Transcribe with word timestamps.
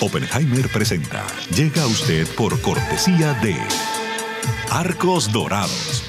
Oppenheimer 0.00 0.68
presenta. 0.68 1.24
Llega 1.54 1.82
a 1.82 1.86
usted 1.86 2.26
por 2.36 2.60
cortesía 2.60 3.34
de 3.34 3.56
Arcos 4.70 5.32
Dorados. 5.32 6.02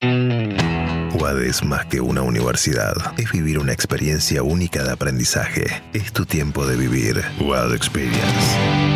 UAD 0.00 1.42
es 1.42 1.64
más 1.64 1.86
que 1.86 2.00
una 2.00 2.22
universidad. 2.22 2.94
Es 3.18 3.32
vivir 3.32 3.58
una 3.58 3.72
experiencia 3.72 4.42
única 4.42 4.84
de 4.84 4.92
aprendizaje. 4.92 5.82
Es 5.92 6.12
tu 6.12 6.26
tiempo 6.26 6.66
de 6.66 6.76
vivir. 6.76 7.24
UAD 7.40 7.74
Experience. 7.74 8.95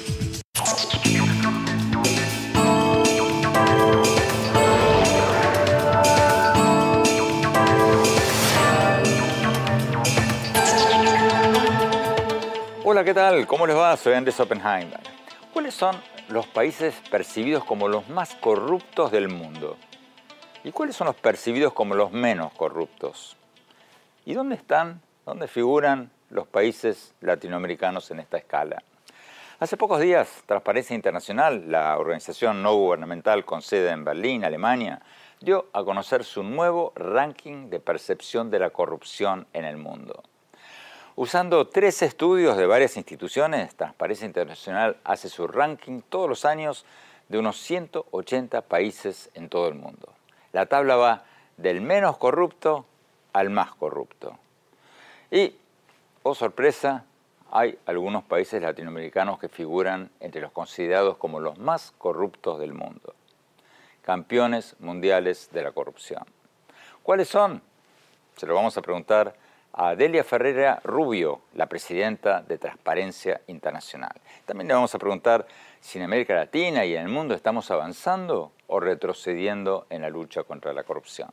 ¿Qué 13.03 13.15
tal? 13.15 13.47
¿Cómo 13.47 13.65
les 13.65 13.75
va? 13.75 13.97
Soy 13.97 14.13
Andrés 14.13 14.39
Oppenheimer. 14.39 14.99
¿Cuáles 15.51 15.73
son 15.73 15.95
los 16.29 16.45
países 16.45 16.93
percibidos 17.09 17.63
como 17.63 17.87
los 17.87 18.07
más 18.09 18.35
corruptos 18.35 19.11
del 19.11 19.27
mundo? 19.27 19.75
¿Y 20.63 20.71
cuáles 20.71 20.97
son 20.97 21.07
los 21.07 21.15
percibidos 21.15 21.73
como 21.73 21.95
los 21.95 22.11
menos 22.11 22.53
corruptos? 22.53 23.37
¿Y 24.23 24.35
dónde 24.35 24.53
están, 24.53 25.01
dónde 25.25 25.47
figuran 25.47 26.11
los 26.29 26.45
países 26.45 27.15
latinoamericanos 27.21 28.11
en 28.11 28.19
esta 28.19 28.37
escala? 28.37 28.83
Hace 29.59 29.77
pocos 29.77 29.99
días, 29.99 30.43
Transparencia 30.45 30.95
Internacional, 30.95 31.71
la 31.71 31.97
organización 31.97 32.61
no 32.61 32.75
gubernamental 32.75 33.45
con 33.45 33.63
sede 33.63 33.89
en 33.89 34.05
Berlín, 34.05 34.45
Alemania, 34.45 35.01
dio 35.39 35.69
a 35.73 35.83
conocer 35.83 36.23
su 36.23 36.43
nuevo 36.43 36.93
ranking 36.95 37.71
de 37.71 37.79
percepción 37.79 38.51
de 38.51 38.59
la 38.59 38.69
corrupción 38.69 39.47
en 39.53 39.65
el 39.65 39.77
mundo. 39.77 40.21
Usando 41.21 41.67
tres 41.67 42.01
estudios 42.01 42.57
de 42.57 42.65
varias 42.65 42.97
instituciones, 42.97 43.75
Transparencia 43.75 44.25
Internacional 44.25 44.97
hace 45.03 45.29
su 45.29 45.45
ranking 45.45 46.01
todos 46.01 46.27
los 46.27 46.45
años 46.45 46.83
de 47.29 47.37
unos 47.37 47.57
180 47.57 48.63
países 48.63 49.29
en 49.35 49.47
todo 49.47 49.67
el 49.67 49.75
mundo. 49.75 50.11
La 50.51 50.65
tabla 50.65 50.95
va 50.95 51.23
del 51.57 51.79
menos 51.79 52.17
corrupto 52.17 52.87
al 53.33 53.51
más 53.51 53.75
corrupto. 53.75 54.39
Y, 55.29 55.55
oh 56.23 56.33
sorpresa, 56.33 57.05
hay 57.51 57.77
algunos 57.85 58.23
países 58.23 58.59
latinoamericanos 58.59 59.37
que 59.37 59.47
figuran 59.47 60.09
entre 60.21 60.41
los 60.41 60.51
considerados 60.51 61.17
como 61.17 61.39
los 61.39 61.59
más 61.59 61.93
corruptos 61.99 62.59
del 62.59 62.73
mundo. 62.73 63.13
Campeones 64.01 64.75
mundiales 64.79 65.49
de 65.51 65.61
la 65.61 65.71
corrupción. 65.71 66.23
¿Cuáles 67.03 67.27
son? 67.27 67.61
Se 68.37 68.47
lo 68.47 68.55
vamos 68.55 68.75
a 68.75 68.81
preguntar 68.81 69.35
a 69.73 69.95
Delia 69.95 70.23
Ferreira 70.23 70.79
Rubio, 70.83 71.41
la 71.55 71.67
presidenta 71.67 72.41
de 72.41 72.57
Transparencia 72.57 73.41
Internacional. 73.47 74.13
También 74.45 74.67
le 74.67 74.73
vamos 74.73 74.93
a 74.93 74.99
preguntar 74.99 75.45
si 75.79 75.97
en 75.97 76.05
América 76.05 76.35
Latina 76.35 76.85
y 76.85 76.95
en 76.95 77.03
el 77.03 77.09
mundo 77.09 77.33
estamos 77.33 77.71
avanzando 77.71 78.51
o 78.67 78.79
retrocediendo 78.79 79.85
en 79.89 80.01
la 80.01 80.09
lucha 80.09 80.43
contra 80.43 80.73
la 80.73 80.83
corrupción. 80.83 81.29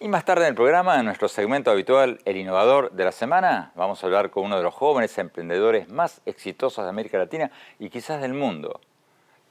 Y 0.00 0.06
más 0.06 0.24
tarde 0.24 0.44
en 0.44 0.50
el 0.50 0.54
programa, 0.54 0.98
en 0.98 1.06
nuestro 1.06 1.26
segmento 1.26 1.72
habitual, 1.72 2.20
El 2.24 2.36
Innovador 2.36 2.92
de 2.92 3.04
la 3.04 3.10
Semana, 3.10 3.72
vamos 3.74 4.02
a 4.02 4.06
hablar 4.06 4.30
con 4.30 4.44
uno 4.44 4.56
de 4.56 4.62
los 4.62 4.74
jóvenes 4.74 5.18
emprendedores 5.18 5.88
más 5.88 6.20
exitosos 6.24 6.84
de 6.84 6.90
América 6.90 7.18
Latina 7.18 7.50
y 7.80 7.90
quizás 7.90 8.20
del 8.20 8.32
mundo, 8.32 8.80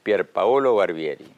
Pier 0.02 0.30
Paolo 0.30 0.74
Barbieri. 0.74 1.30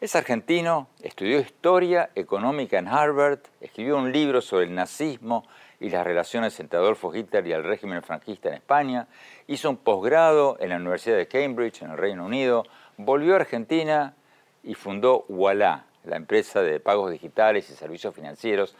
Es 0.00 0.16
argentino, 0.16 0.88
estudió 1.02 1.38
historia 1.38 2.10
económica 2.14 2.78
en 2.78 2.88
Harvard, 2.88 3.40
escribió 3.60 3.98
un 3.98 4.10
libro 4.10 4.40
sobre 4.40 4.64
el 4.64 4.74
nazismo 4.74 5.46
y 5.80 5.88
las 5.88 6.04
relaciones 6.04 6.60
entre 6.60 6.78
Adolfo 6.78 7.14
Hitler 7.14 7.46
y 7.46 7.52
el 7.52 7.64
régimen 7.64 8.02
franquista 8.02 8.50
en 8.50 8.56
España, 8.56 9.08
hizo 9.46 9.70
un 9.70 9.78
posgrado 9.78 10.58
en 10.60 10.68
la 10.68 10.76
Universidad 10.76 11.16
de 11.16 11.26
Cambridge, 11.26 11.82
en 11.82 11.90
el 11.90 11.96
Reino 11.96 12.24
Unido, 12.24 12.64
volvió 12.98 13.32
a 13.32 13.36
Argentina 13.36 14.14
y 14.62 14.74
fundó 14.74 15.24
Walla, 15.28 15.86
la 16.04 16.16
empresa 16.16 16.62
de 16.62 16.80
pagos 16.80 17.10
digitales 17.10 17.70
y 17.70 17.74
servicios 17.74 18.14
financieros, 18.14 18.76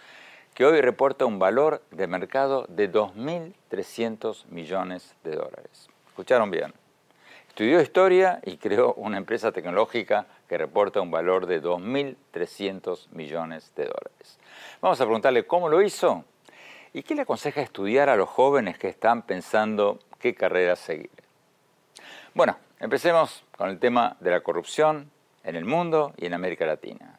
que 0.54 0.64
hoy 0.64 0.80
reporta 0.80 1.24
un 1.24 1.38
valor 1.38 1.82
de 1.90 2.06
mercado 2.06 2.66
de 2.68 2.92
2.300 2.92 4.46
millones 4.46 5.14
de 5.24 5.36
dólares. 5.36 5.88
¿Escucharon 6.08 6.50
bien? 6.50 6.74
Estudió 7.48 7.80
historia 7.80 8.40
y 8.44 8.58
creó 8.58 8.94
una 8.94 9.16
empresa 9.16 9.52
tecnológica 9.52 10.26
que 10.48 10.58
reporta 10.58 11.00
un 11.00 11.10
valor 11.10 11.46
de 11.46 11.62
2.300 11.62 13.08
millones 13.10 13.72
de 13.74 13.84
dólares. 13.84 14.38
Vamos 14.80 15.00
a 15.00 15.04
preguntarle 15.04 15.46
cómo 15.46 15.68
lo 15.68 15.82
hizo 15.82 16.24
¿Y 16.92 17.04
qué 17.04 17.14
le 17.14 17.22
aconseja 17.22 17.60
estudiar 17.60 18.08
a 18.08 18.16
los 18.16 18.28
jóvenes 18.28 18.76
que 18.76 18.88
están 18.88 19.22
pensando 19.22 20.00
qué 20.18 20.34
carrera 20.34 20.74
seguir? 20.74 21.10
Bueno, 22.34 22.56
empecemos 22.80 23.44
con 23.56 23.70
el 23.70 23.78
tema 23.78 24.16
de 24.18 24.32
la 24.32 24.40
corrupción 24.40 25.08
en 25.44 25.54
el 25.54 25.64
mundo 25.64 26.12
y 26.16 26.26
en 26.26 26.34
América 26.34 26.66
Latina. 26.66 27.16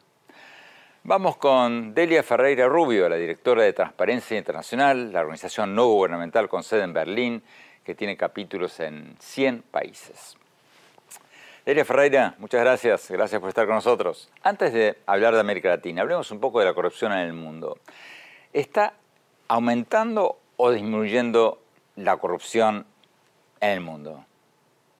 Vamos 1.04 1.38
con 1.38 1.94
Delia 1.94 2.22
Ferreira 2.22 2.68
Rubio, 2.68 3.08
la 3.08 3.16
directora 3.16 3.62
de 3.62 3.72
Transparencia 3.72 4.36
Internacional, 4.36 5.10
la 5.10 5.20
organización 5.20 5.74
no 5.74 5.86
gubernamental 5.86 6.50
con 6.50 6.62
sede 6.62 6.82
en 6.82 6.92
Berlín, 6.92 7.42
que 7.82 7.94
tiene 7.94 8.16
capítulos 8.18 8.78
en 8.78 9.16
100 9.20 9.62
países. 9.62 10.36
Delia 11.64 11.86
Ferreira, 11.86 12.34
muchas 12.38 12.60
gracias, 12.60 13.10
gracias 13.10 13.40
por 13.40 13.48
estar 13.48 13.64
con 13.64 13.76
nosotros. 13.76 14.30
Antes 14.42 14.74
de 14.74 14.98
hablar 15.06 15.32
de 15.32 15.40
América 15.40 15.70
Latina, 15.70 16.02
hablemos 16.02 16.30
un 16.30 16.40
poco 16.40 16.60
de 16.60 16.66
la 16.66 16.74
corrupción 16.74 17.12
en 17.12 17.20
el 17.20 17.32
mundo. 17.32 17.78
¿Está 18.52 18.94
aumentando 19.52 20.40
o 20.56 20.70
disminuyendo 20.70 21.62
la 21.96 22.16
corrupción 22.16 22.86
en 23.60 23.70
el 23.72 23.80
mundo? 23.82 24.24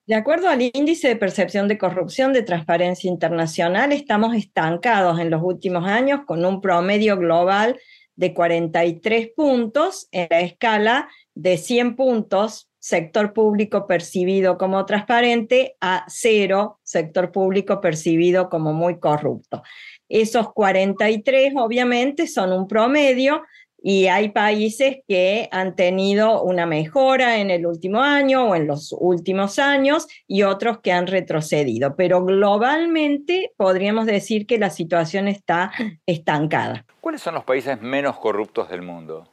De 0.07 0.15
acuerdo 0.15 0.51
al 0.51 0.61
índice 0.61 1.09
de 1.09 1.17
percepción 1.17 1.69
de 1.69 1.79
corrupción 1.79 2.35
de 2.35 2.43
Transparencia 2.43 3.09
Internacional, 3.09 3.93
estamos 3.93 4.37
estancados 4.37 5.19
en 5.21 5.31
los 5.31 5.41
últimos 5.43 5.87
años 5.87 6.21
con 6.27 6.45
un 6.45 6.61
promedio 6.61 7.17
global 7.17 7.81
de 8.15 8.35
43 8.35 9.31
puntos 9.35 10.09
en 10.13 10.27
la 10.29 10.41
escala 10.41 11.09
de 11.35 11.57
100 11.57 11.97
puntos 11.97 12.69
sector 12.79 13.33
público 13.33 13.87
percibido 13.87 14.59
como 14.59 14.85
transparente 14.85 15.77
a 15.81 16.05
cero 16.09 16.81
sector 16.83 17.33
público 17.33 17.81
percibido 17.81 18.51
como 18.51 18.75
muy 18.75 18.99
corrupto. 18.99 19.63
Esos 20.11 20.53
43 20.53 21.55
obviamente 21.57 22.27
son 22.27 22.53
un 22.53 22.69
promedio 22.69 23.45
y 23.83 24.07
hay 24.07 24.31
países 24.31 24.99
que 25.09 25.49
han 25.51 25.75
tenido 25.75 26.43
una 26.43 26.67
mejora 26.67 27.39
en 27.39 27.51
el 27.51 27.67
último 27.67 28.01
año 28.01 28.49
o 28.49 28.55
en 28.55 28.69
los 28.69 28.95
últimos 28.99 29.59
años 29.59 30.07
y 30.29 30.45
otros 30.45 30.81
que 30.81 30.93
han 30.93 31.09
retrocedido. 31.09 31.97
Pero 31.97 32.25
globalmente 32.25 33.53
podríamos 33.57 34.07
decir 34.07 34.47
que 34.47 34.59
la 34.59 34.71
situación 34.71 35.27
está 35.27 35.73
estancada. 36.07 36.87
¿Cuáles 37.01 37.21
son 37.23 37.35
los 37.35 37.45
países 37.45 37.81
menos 37.83 38.19
corruptos 38.19 38.71
del 38.71 38.83
mundo? 38.83 39.29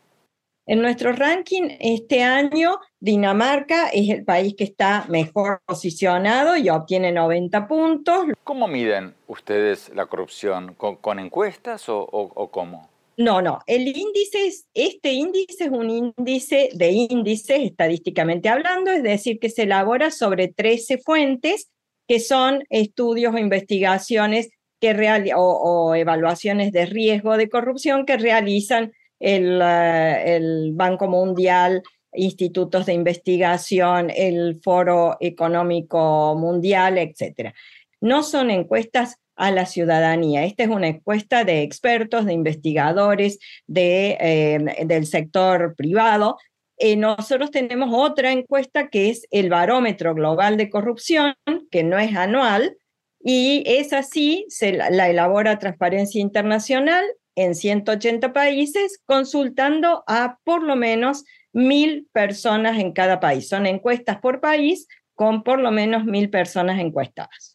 En 0.66 0.82
nuestro 0.82 1.14
ranking 1.14 1.70
este 1.80 2.22
año, 2.22 2.80
Dinamarca 3.00 3.90
es 3.90 4.10
el 4.10 4.24
país 4.24 4.54
que 4.56 4.64
está 4.66 5.06
mejor 5.10 5.62
posicionado 5.66 6.56
y 6.58 6.70
obtiene 6.70 7.12
90 7.12 7.68
puntos. 7.68 8.26
¿Cómo 8.44 8.68
miden 8.68 9.16
ustedes 9.26 9.90
la 9.96 10.06
corrupción? 10.06 10.76
¿Con, 10.76 11.18
encuestas 11.18 11.86
o 11.88 12.50
cómo? 12.52 12.88
No, 13.20 13.42
no, 13.42 13.60
el 13.68 13.86
índice 13.86 14.48
es, 14.48 14.66
este 14.74 15.12
índice 15.12 15.66
es 15.66 15.70
un 15.70 15.90
índice 15.90 16.70
de 16.74 16.92
índices 16.92 17.60
estadísticamente 17.60 18.48
hablando, 18.48 18.92
es 18.92 19.04
decir, 19.04 19.40
que 19.40 19.50
se 19.50 19.64
elabora 19.64 20.10
sobre 20.10 20.48
13 20.48 21.00
fuentes 21.00 21.70
que 22.08 22.22
son 22.22 22.64
estudios 22.70 23.36
o 23.36 23.38
investigaciones 23.38 24.52
que 24.80 24.96
o, 25.36 25.96
evaluaciones 25.96 26.72
de 26.72 26.86
riesgo 26.86 27.36
de 27.36 27.50
corrupción 27.50 28.06
que 28.06 28.16
realizan 28.16 28.94
el, 29.20 29.60
eh, 29.62 30.36
el 30.38 30.72
Banco 30.72 31.10
Mundial, 31.10 31.84
institutos 32.14 32.86
de 32.86 32.94
investigación, 32.94 34.12
el 34.16 34.62
Foro 34.64 35.18
Económico 35.20 36.36
Mundial, 36.38 36.98
etc. 36.98 37.54
No 38.00 38.24
son 38.24 38.50
encuestas 38.50 39.18
a 39.40 39.52
la 39.52 39.66
ciudadanía. 39.66 40.44
Esta 40.44 40.64
es 40.64 40.70
una 40.70 40.90
encuesta 40.90 41.46
de 41.46 41.64
expertos, 41.64 42.26
de 42.26 42.34
investigadores 42.34 43.40
de, 43.68 44.18
eh, 44.20 44.86
del 44.86 45.08
sector 45.08 45.76
privado. 45.76 46.38
Eh, 46.78 46.98
nosotros 46.98 47.50
tenemos 47.50 47.90
otra 47.94 48.34
encuesta 48.34 48.90
que 48.90 49.10
es 49.10 49.26
el 49.32 49.50
Barómetro 49.50 50.14
Global 50.14 50.58
de 50.58 50.70
Corrupción, 50.70 51.36
que 51.72 51.84
no 51.84 51.98
es 51.98 52.16
anual, 52.16 52.78
y 53.22 53.64
es 53.66 53.94
así, 53.94 54.46
se 54.50 54.74
la 54.74 55.10
elabora 55.10 55.58
Transparencia 55.58 56.22
Internacional 56.22 57.06
en 57.36 57.56
180 57.56 58.34
países, 58.34 59.02
consultando 59.06 60.04
a 60.06 60.38
por 60.44 60.64
lo 60.64 60.76
menos 60.76 61.24
mil 61.54 62.08
personas 62.12 62.78
en 62.78 62.92
cada 62.92 63.22
país. 63.22 63.48
Son 63.48 63.66
encuestas 63.66 64.20
por 64.20 64.42
país 64.42 64.88
con 65.16 65.44
por 65.44 65.60
lo 65.60 65.72
menos 65.72 66.04
mil 66.04 66.30
personas 66.30 66.80
encuestadas. 66.80 67.49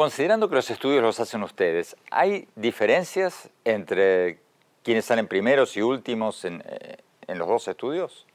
Considerando 0.00 0.48
que 0.48 0.54
los 0.54 0.70
estudios 0.70 1.02
los 1.02 1.20
hacen 1.20 1.42
ustedes, 1.42 1.94
¿hay 2.10 2.48
diferencias 2.56 3.50
entre 3.66 4.38
quienes 4.82 5.04
salen 5.04 5.28
primeros 5.28 5.76
y 5.76 5.82
últimos 5.82 6.46
en, 6.46 6.62
eh, 6.64 7.34
los 7.34 7.46
dos 7.46 7.68
estudios? 7.68 8.26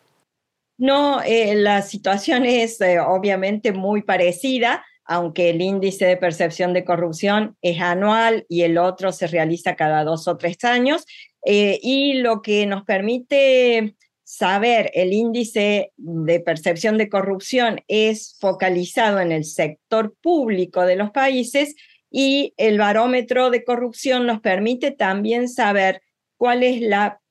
No, 0.77 1.23
eh, 1.23 1.55
la 1.55 1.81
situación 1.81 2.45
es 2.45 2.79
eh, 2.81 2.99
obviamente 2.99 3.71
muy 3.71 4.03
parecida, 4.03 4.85
aunque 5.05 5.49
el 5.49 5.59
índice 5.59 6.05
de 6.05 6.17
percepción 6.17 6.71
de 6.71 6.85
corrupción 6.85 7.57
es 7.63 7.81
anual 7.81 8.45
y 8.47 8.61
el 8.61 8.77
otro 8.77 9.11
se 9.11 9.25
realiza 9.25 9.75
cada 9.75 10.03
dos 10.03 10.27
o 10.27 10.37
tres 10.37 10.63
años. 10.63 11.03
y 11.43 12.13
lo 12.21 12.43
que 12.43 12.67
nos 12.67 12.83
permite 12.83 13.95
saber 14.25 14.89
el 14.95 15.13
índice 15.13 15.93
de 15.97 16.39
percepción 16.39 16.97
de 16.97 17.09
corrupción 17.09 17.81
es 17.87 18.35
focalizado 18.41 19.19
en 19.19 19.31
el 19.31 19.45
sector 19.45 20.15
público 20.21 20.81
de 20.81 20.95
los 20.95 21.11
países 21.11 21.75
y 22.09 22.53
el 22.57 22.79
barómetro 22.79 23.51
de 23.51 23.63
corrupción 23.63 24.25
nos 24.25 24.41
permite 24.41 24.91
también 24.91 25.47
saber 25.47 26.01
cuál 26.37 26.63
es 26.63 26.81
la 26.81 27.21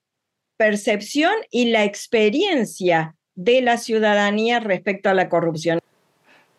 percepción 0.57 1.33
y 1.51 1.71
la 1.71 1.85
experiencia 1.85 3.17
de 3.35 3.61
la 3.61 3.77
ciudadanía 3.77 4.61
respecto 4.61 5.11
a 5.11 5.15
la 5.15 5.29
corrupción. 5.29 5.81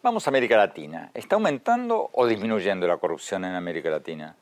Vamos 0.03 0.27
a 0.27 0.29
América 0.29 0.57
Latina. 0.57 1.11
¿Está 1.13 1.35
aumentando 1.35 2.09
o 2.11 2.27
disminuyendo 2.27 2.87
la 2.87 2.97
corrupción 2.97 3.45
en 3.45 3.53
América 3.53 3.89
Latina? 3.89 4.35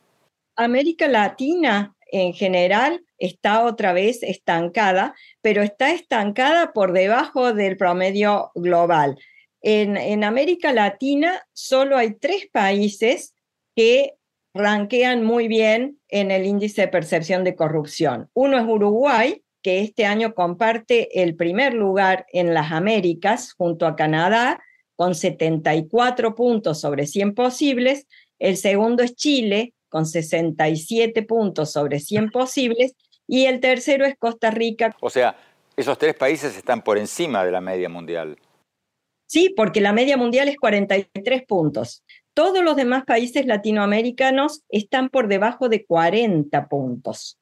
América 0.55 1.07
Latina 1.07 1.95
en 2.13 2.33
general 2.33 3.03
está 3.17 3.65
otra 3.65 3.91
vez 3.91 4.21
estancada, 4.21 5.15
pero 5.41 5.63
está 5.63 5.91
estancada 5.91 6.71
por 6.71 6.93
debajo 6.93 7.53
del 7.53 7.75
promedio 7.75 8.51
global. 8.53 9.17
En, 9.61 10.23
América 10.23 10.73
Latina 10.73 11.41
solo 11.53 11.97
hay 11.97 12.13
tres 12.13 12.47
países 12.51 13.33
que 13.75 14.13
ranquean 14.53 15.23
muy 15.23 15.47
bien 15.47 15.99
en 16.07 16.29
el 16.29 16.45
índice 16.45 16.81
de 16.81 16.87
percepción 16.89 17.43
de 17.43 17.55
corrupción. 17.55 18.29
Uno 18.33 18.59
es 18.59 18.65
Uruguay, 18.65 19.41
que 19.63 19.81
este 19.81 20.05
año 20.05 20.35
comparte 20.35 21.23
el 21.23 21.35
primer 21.35 21.73
lugar 21.73 22.27
en 22.31 22.53
las 22.53 22.71
Américas 22.71 23.53
junto 23.53 23.87
a 23.87 23.95
Canadá, 23.95 24.61
con 24.95 25.15
74 25.15 26.35
puntos 26.35 26.79
sobre 26.79 27.07
100 27.07 27.33
posibles. 27.33 28.05
El 28.37 28.57
segundo 28.57 29.01
es 29.01 29.15
Chile, 29.15 29.73
con 29.93 30.07
67 30.07 31.21
puntos 31.21 31.71
sobre 31.71 31.99
100 31.99 32.31
posibles, 32.31 32.95
y 33.27 33.45
el 33.45 33.59
tercero 33.59 34.05
es 34.05 34.15
Costa 34.17 34.49
Rica. 34.49 34.95
O 34.99 35.11
sea, 35.11 35.37
esos 35.77 35.99
tres 35.99 36.15
países 36.15 36.57
están 36.57 36.81
por 36.81 36.97
encima 36.97 37.45
de 37.45 37.51
la 37.51 37.61
media 37.61 37.89
mundial. 37.89 38.39
Sí, 39.27 39.53
porque 39.55 39.81
la 39.81 39.93
media 39.93 40.17
mundial 40.17 40.47
es 40.47 40.57
43 40.57 41.43
puntos. 41.47 42.03
Todos 42.33 42.63
los 42.63 42.75
demás 42.75 43.03
países 43.05 43.45
latinoamericanos 43.45 44.63
están 44.69 45.09
por 45.09 45.27
debajo 45.27 45.69
de 45.69 45.85
40 45.85 46.67
puntos. 46.67 47.37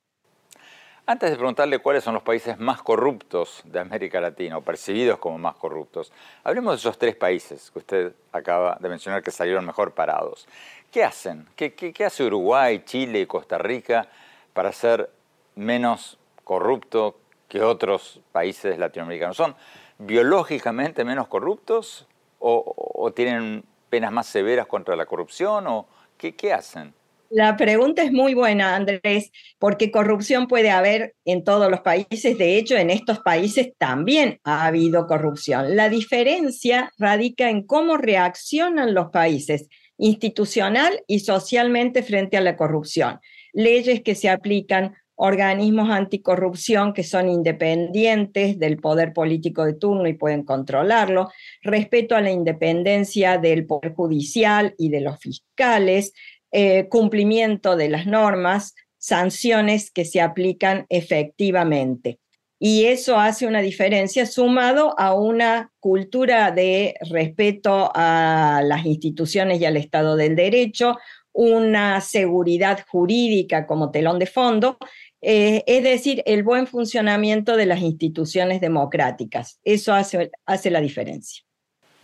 Antes 1.12 1.30
de 1.30 1.36
preguntarle 1.36 1.80
cuáles 1.80 2.06
son 2.06 2.14
los 2.14 2.24
países 2.24 2.58
más 2.58 2.82
corruptos 2.82 3.64
de 3.66 3.82
América 3.82 4.22
Latina 4.22 4.58
o 4.58 4.62
percibidos 4.62 5.20
como 5.20 5.38
más 5.38 5.56
corruptos, 5.56 6.10
hablemos 6.42 6.72
de 6.72 6.78
esos 6.78 6.98
tres 6.98 7.18
países 7.18 7.70
que 7.70 7.80
usted 7.80 8.14
acaba 8.32 8.78
de 8.80 8.88
mencionar 8.88 9.22
que 9.22 9.30
salieron 9.30 9.66
mejor 9.66 9.92
parados. 9.94 10.48
¿Qué 10.90 11.04
hacen? 11.04 11.50
¿Qué, 11.58 11.94
hace 12.06 12.24
Uruguay, 12.24 12.84
Chile 12.86 13.20
y 13.20 13.26
Costa 13.26 13.58
Rica 13.58 14.08
para 14.54 14.72
ser 14.72 15.10
menos 15.56 16.18
corrupto 16.46 17.18
que 17.50 17.62
otros 17.62 18.22
países 18.32 18.78
latinoamericanos? 18.80 19.36
¿Son 19.36 19.54
biológicamente 19.98 21.04
menos 21.04 21.28
corruptos 21.28 22.08
o, 22.40 23.12
tienen 23.14 23.66
penas 23.90 24.14
más 24.14 24.28
severas 24.28 24.66
contra 24.66 24.96
la 24.96 25.06
corrupción 25.06 25.68
o 25.68 25.88
qué, 26.18 26.38
qué 26.38 26.54
hacen? 26.54 26.94
La 27.34 27.56
pregunta 27.56 28.04
es 28.04 28.12
muy 28.12 28.34
buena, 28.34 28.76
Andrés, 28.76 29.32
porque 29.58 29.90
corrupción 29.90 30.48
puede 30.48 30.70
haber 30.70 31.16
en 31.24 31.46
todos 31.46 31.72
los 31.72 31.80
países. 31.80 32.38
De 32.38 32.58
hecho, 32.58 32.76
en 32.76 32.90
estos 32.90 33.20
países 33.20 33.72
también 33.78 34.42
ha 34.44 34.66
habido 34.66 35.08
corrupción. 35.08 35.78
La 35.78 35.88
diferencia 35.88 36.92
radica 36.98 37.50
en 37.50 37.66
cómo 37.66 37.96
reaccionan 37.96 38.94
los 38.94 39.12
países 39.12 39.70
institucional 39.98 41.04
y 41.08 41.20
socialmente 41.20 42.04
frente 42.04 42.36
a 42.36 42.42
la 42.42 42.58
corrupción. 42.58 43.22
Leyes 43.54 44.02
que 44.02 44.16
se 44.16 44.28
aplican, 44.28 44.96
organismos 45.24 45.92
anticorrupción 45.92 46.94
que 46.94 47.04
son 47.04 47.30
independientes 47.30 48.58
del 48.58 48.78
poder 48.78 49.14
político 49.14 49.64
de 49.64 49.74
turno 49.74 50.08
y 50.08 50.16
pueden 50.16 50.44
controlarlo, 50.44 51.30
respeto 51.62 52.16
a 52.16 52.22
la 52.22 52.32
independencia 52.32 53.38
del 53.38 53.68
poder 53.68 53.94
judicial 53.94 54.74
y 54.80 54.90
de 54.90 55.02
los 55.02 55.20
fiscales, 55.20 56.14
eh, 56.52 56.88
cumplimiento 56.90 57.76
de 57.76 57.90
las 57.90 58.06
normas, 58.06 58.76
sanciones 58.98 59.92
que 59.92 60.06
se 60.06 60.22
aplican 60.22 60.86
efectivamente 60.90 62.20
y 62.64 62.86
eso 62.86 63.18
hace 63.18 63.48
una 63.48 63.60
diferencia 63.60 64.28
sumado 64.28 64.94
a 65.00 65.16
una 65.16 65.72
cultura 65.80 66.52
de 66.52 66.94
respeto 67.10 67.92
a 67.96 68.62
las 68.64 68.86
instituciones 68.86 69.60
y 69.60 69.66
al 69.66 69.78
Estado 69.78 70.16
del 70.16 70.36
Derecho, 70.36 70.96
una 71.34 72.02
seguridad 72.02 72.86
jurídica 72.88 73.66
como 73.66 73.90
telón 73.90 74.20
de 74.20 74.28
fondo, 74.28 74.78
eh, 75.22 75.64
es 75.66 75.82
decir, 75.82 76.22
el 76.28 76.44
buen 76.44 76.68
funcionamiento 76.68 77.58
de 77.58 77.66
las 77.66 77.82
instituciones 77.82 78.62
democráticas. 78.62 79.60
Eso 79.64 79.96
hace, 79.96 80.30
hace 80.46 80.70
la 80.70 80.82
diferencia. 80.82 81.44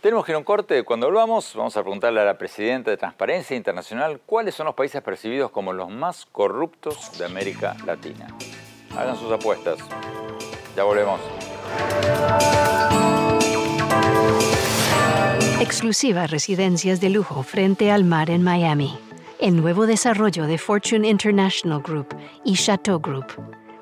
Tenemos 0.00 0.24
que 0.24 0.30
ir 0.30 0.36
a 0.36 0.38
un 0.38 0.44
corte. 0.44 0.84
Cuando 0.84 1.06
volvamos, 1.06 1.54
vamos 1.56 1.76
a 1.76 1.82
preguntarle 1.82 2.20
a 2.20 2.24
la 2.24 2.38
presidenta 2.38 2.92
de 2.92 2.96
Transparencia 2.96 3.56
Internacional 3.56 4.20
cuáles 4.24 4.54
son 4.54 4.66
los 4.66 4.76
países 4.76 5.02
percibidos 5.02 5.50
como 5.50 5.72
los 5.72 5.90
más 5.90 6.24
corruptos 6.30 7.18
de 7.18 7.24
América 7.24 7.76
Latina. 7.84 8.28
Hagan 8.96 9.16
sus 9.16 9.32
apuestas. 9.32 9.80
Ya 10.76 10.84
volvemos. 10.84 11.20
Exclusivas 15.60 16.30
residencias 16.30 17.00
de 17.00 17.10
lujo 17.10 17.42
frente 17.42 17.90
al 17.90 18.04
mar 18.04 18.30
en 18.30 18.44
Miami. 18.44 18.96
El 19.40 19.56
nuevo 19.56 19.86
desarrollo 19.86 20.46
de 20.46 20.58
Fortune 20.58 21.08
International 21.08 21.82
Group 21.82 22.16
y 22.44 22.54
Chateau 22.54 23.00
Group. 23.00 23.57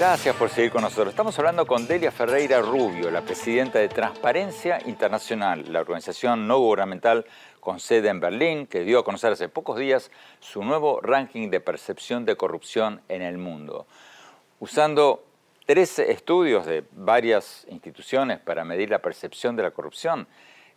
Gracias 0.00 0.34
por 0.34 0.48
seguir 0.48 0.72
con 0.72 0.80
nosotros. 0.80 1.10
Estamos 1.10 1.38
hablando 1.38 1.66
con 1.66 1.86
Delia 1.86 2.10
Ferreira 2.10 2.62
Rubio, 2.62 3.10
la 3.10 3.20
presidenta 3.20 3.80
de 3.80 3.88
Transparencia 3.90 4.78
Internacional, 4.86 5.70
la 5.70 5.82
organización 5.82 6.48
no 6.48 6.58
gubernamental 6.58 7.26
con 7.60 7.80
sede 7.80 8.08
en 8.08 8.18
Berlín, 8.18 8.66
que 8.66 8.80
dio 8.80 9.00
a 9.00 9.04
conocer 9.04 9.30
hace 9.30 9.50
pocos 9.50 9.78
días 9.78 10.10
su 10.38 10.64
nuevo 10.64 11.02
ranking 11.02 11.50
de 11.50 11.60
percepción 11.60 12.24
de 12.24 12.34
corrupción 12.34 13.02
en 13.10 13.20
el 13.20 13.36
mundo. 13.36 13.86
Usando 14.58 15.22
13 15.66 16.10
estudios 16.12 16.64
de 16.64 16.82
varias 16.92 17.66
instituciones 17.68 18.38
para 18.38 18.64
medir 18.64 18.88
la 18.88 19.00
percepción 19.00 19.54
de 19.54 19.64
la 19.64 19.72
corrupción, 19.72 20.26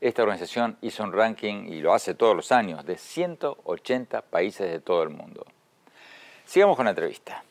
esta 0.02 0.24
organización 0.24 0.78
hizo 0.82 1.02
un 1.02 1.14
ranking, 1.14 1.72
y 1.72 1.80
lo 1.80 1.94
hace 1.94 2.14
todos 2.14 2.36
los 2.36 2.52
años, 2.52 2.86
de 2.86 2.98
180 2.98 4.22
países 4.24 4.70
de 4.70 4.82
todo 4.82 5.02
el 5.02 5.12
mundo. 5.12 5.46
Sigamos 6.44 6.76
con 6.76 6.84
la 6.84 6.92
entrevista. 6.92 7.42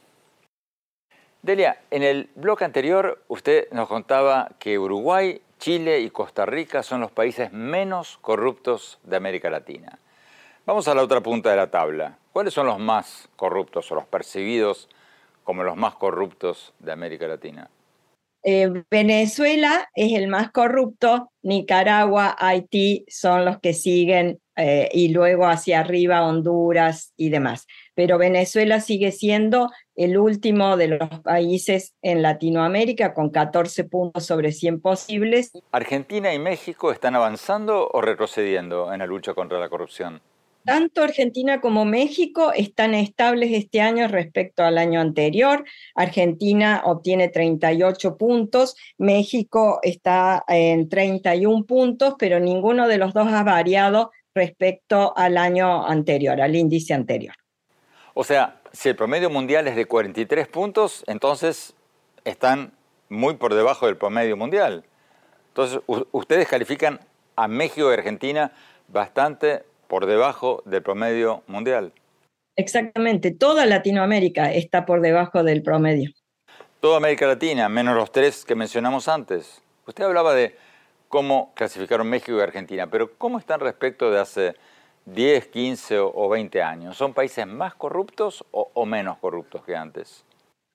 Delia, 1.42 1.80
en 1.90 2.04
el 2.04 2.30
blog 2.36 2.62
anterior 2.62 3.24
usted 3.26 3.66
nos 3.72 3.88
contaba 3.88 4.52
que 4.60 4.78
Uruguay, 4.78 5.42
Chile 5.58 5.98
y 5.98 6.08
Costa 6.08 6.46
Rica 6.46 6.84
son 6.84 7.00
los 7.00 7.10
países 7.10 7.52
menos 7.52 8.16
corruptos 8.20 9.00
de 9.02 9.16
América 9.16 9.50
Latina. 9.50 9.98
Vamos 10.66 10.86
a 10.86 10.94
la 10.94 11.02
otra 11.02 11.20
punta 11.20 11.50
de 11.50 11.56
la 11.56 11.68
tabla. 11.68 12.16
¿Cuáles 12.32 12.54
son 12.54 12.68
los 12.68 12.78
más 12.78 13.28
corruptos 13.34 13.90
o 13.90 13.96
los 13.96 14.06
percibidos 14.06 14.88
como 15.42 15.64
los 15.64 15.76
más 15.76 15.96
corruptos 15.96 16.74
de 16.78 16.92
América 16.92 17.26
Latina? 17.26 17.68
Eh, 18.44 18.84
Venezuela 18.88 19.88
es 19.96 20.12
el 20.12 20.28
más 20.28 20.52
corrupto, 20.52 21.32
Nicaragua, 21.42 22.36
Haití 22.38 23.04
son 23.08 23.44
los 23.44 23.58
que 23.58 23.74
siguen 23.74 24.40
eh, 24.54 24.88
y 24.92 25.08
luego 25.08 25.46
hacia 25.46 25.80
arriba 25.80 26.24
Honduras 26.24 27.12
y 27.16 27.30
demás. 27.30 27.66
Pero 27.94 28.18
Venezuela 28.18 28.80
sigue 28.80 29.12
siendo 29.12 29.70
el 29.94 30.16
último 30.18 30.76
de 30.76 30.88
los 30.88 31.20
países 31.20 31.94
en 32.02 32.22
Latinoamérica 32.22 33.14
con 33.14 33.30
14 33.30 33.84
puntos 33.84 34.24
sobre 34.24 34.52
100 34.52 34.80
posibles. 34.80 35.52
¿Argentina 35.72 36.32
y 36.32 36.38
México 36.38 36.92
están 36.92 37.14
avanzando 37.14 37.88
o 37.92 38.00
retrocediendo 38.00 38.92
en 38.92 39.00
la 39.00 39.06
lucha 39.06 39.34
contra 39.34 39.58
la 39.58 39.68
corrupción? 39.68 40.20
Tanto 40.64 41.02
Argentina 41.02 41.60
como 41.60 41.84
México 41.84 42.52
están 42.52 42.94
estables 42.94 43.50
este 43.52 43.80
año 43.80 44.06
respecto 44.06 44.62
al 44.62 44.78
año 44.78 45.00
anterior. 45.00 45.64
Argentina 45.96 46.82
obtiene 46.84 47.28
38 47.28 48.16
puntos, 48.16 48.76
México 48.96 49.80
está 49.82 50.44
en 50.46 50.88
31 50.88 51.64
puntos, 51.64 52.14
pero 52.16 52.38
ninguno 52.38 52.86
de 52.86 52.98
los 52.98 53.12
dos 53.12 53.26
ha 53.32 53.42
variado 53.42 54.12
respecto 54.34 55.12
al 55.16 55.36
año 55.36 55.84
anterior, 55.84 56.40
al 56.40 56.54
índice 56.54 56.94
anterior. 56.94 57.34
O 58.14 58.24
sea, 58.24 58.60
si 58.72 58.88
el 58.88 58.96
promedio 58.96 59.30
mundial 59.30 59.66
es 59.68 59.76
de 59.76 59.86
43 59.86 60.48
puntos, 60.48 61.04
entonces 61.06 61.74
están 62.24 62.72
muy 63.08 63.34
por 63.34 63.54
debajo 63.54 63.86
del 63.86 63.96
promedio 63.96 64.36
mundial. 64.36 64.84
Entonces, 65.48 65.80
ustedes 65.86 66.48
califican 66.48 67.00
a 67.36 67.48
México 67.48 67.90
y 67.90 67.94
Argentina 67.94 68.52
bastante 68.88 69.64
por 69.86 70.06
debajo 70.06 70.62
del 70.64 70.82
promedio 70.82 71.42
mundial. 71.46 71.92
Exactamente, 72.56 73.30
toda 73.30 73.66
Latinoamérica 73.66 74.52
está 74.52 74.84
por 74.84 75.00
debajo 75.00 75.42
del 75.42 75.62
promedio. 75.62 76.10
Toda 76.80 76.98
América 76.98 77.26
Latina, 77.26 77.68
menos 77.68 77.94
los 77.94 78.12
tres 78.12 78.44
que 78.44 78.54
mencionamos 78.54 79.08
antes. 79.08 79.62
Usted 79.86 80.04
hablaba 80.04 80.34
de 80.34 80.56
cómo 81.08 81.52
clasificaron 81.54 82.08
México 82.08 82.38
y 82.38 82.40
Argentina, 82.40 82.88
pero 82.88 83.12
¿cómo 83.16 83.38
están 83.38 83.60
respecto 83.60 84.10
de 84.10 84.20
hace 84.20 84.54
10, 85.06 85.46
15 85.48 85.98
o 85.98 86.28
20 86.28 86.62
años? 86.62 86.96
¿Son 86.96 87.12
países 87.12 87.44
más 87.46 87.74
corruptos 87.74 88.44
o, 88.50 88.86
menos 88.86 89.18
corruptos 89.18 89.62
que 89.64 89.76
antes? 89.76 90.24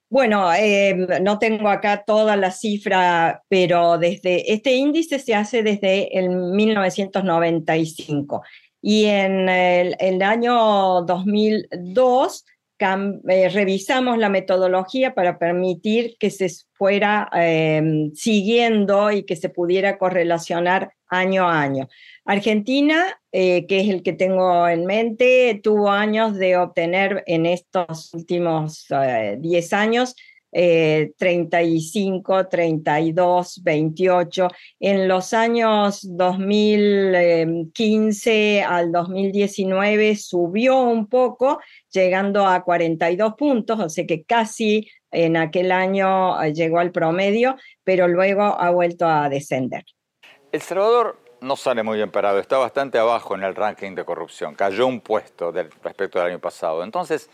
Bueno, 0.10 0.54
eh, 0.54 0.96
no 1.22 1.38
tengo 1.38 1.68
acá 1.68 2.04
toda 2.06 2.38
la 2.38 2.52
cifra, 2.52 3.44
pero 3.50 3.98
desde 3.98 4.54
este 4.54 4.72
índice 4.74 5.20
se 5.20 5.36
hace 5.36 5.64
desde 5.64 6.18
el 6.18 6.30
1995 6.30 8.42
y 8.82 9.06
en 9.06 9.50
el, 9.50 10.22
año 10.22 11.02
2002 11.02 12.46
eh, 12.80 13.50
revisamos 13.50 14.18
la 14.18 14.30
metodología 14.30 15.14
para 15.14 15.40
permitir 15.40 16.16
que 16.20 16.30
se 16.30 16.48
fuera 16.74 17.30
em, 17.34 18.14
siguiendo 18.14 19.12
y 19.12 19.24
que 19.24 19.36
se 19.36 19.50
pudiera 19.50 19.98
correlacionar 19.98 20.94
año 21.10 21.48
a 21.48 21.62
año. 21.62 21.88
Argentina, 22.26 23.20
eh, 23.32 23.66
que 23.68 23.82
es 23.82 23.90
el 23.90 24.04
que 24.04 24.14
tengo 24.14 24.68
en 24.68 24.86
mente, 24.86 25.60
tuvo 25.64 25.90
años 25.90 26.36
de 26.36 26.58
obtener 26.58 27.24
en 27.28 27.46
estos 27.46 28.14
últimos 28.14 28.88
10 28.90 29.74
eh, 29.74 29.76
años 29.76 30.16
35, 30.52 32.48
32, 32.48 33.62
28. 33.64 34.48
En 34.80 35.08
los 35.08 35.34
años 35.34 36.02
2015 36.04 38.64
al 38.64 38.92
2019 38.92 40.16
subió 40.16 40.82
un 40.82 41.06
poco, 41.08 41.60
llegando 41.92 42.48
a 42.48 42.64
42 42.64 43.36
puntos, 43.36 43.80
o 43.80 43.90
sea 43.90 44.08
que 44.08 44.24
casi 44.24 44.88
en 45.12 45.38
aquel 45.38 45.72
año 45.72 46.42
eh, 46.42 46.54
llegó 46.54 46.80
al 46.80 46.92
promedio, 46.92 47.56
pero 47.84 48.08
luego 48.08 48.42
ha 48.44 48.72
vuelto 48.72 49.08
a 49.08 49.30
descender. 49.30 49.86
El 50.52 50.62
Salvador 50.62 51.20
no 51.42 51.56
sale 51.56 51.84
muy 51.84 51.98
bien 51.98 52.12
parado, 52.12 52.40
está 52.40 52.58
bastante 52.58 52.98
abajo 52.98 53.36
en 53.36 53.44
el 53.44 53.56
ranking 53.56 53.96
de 53.96 54.06
corrupción, 54.06 54.56
cayó 54.56 54.88
un 54.88 55.02
puesto 55.02 55.52
respecto 55.52 56.20
al 56.20 56.28
año 56.28 56.40
pasado. 56.40 56.84
Entonces, 56.84 57.30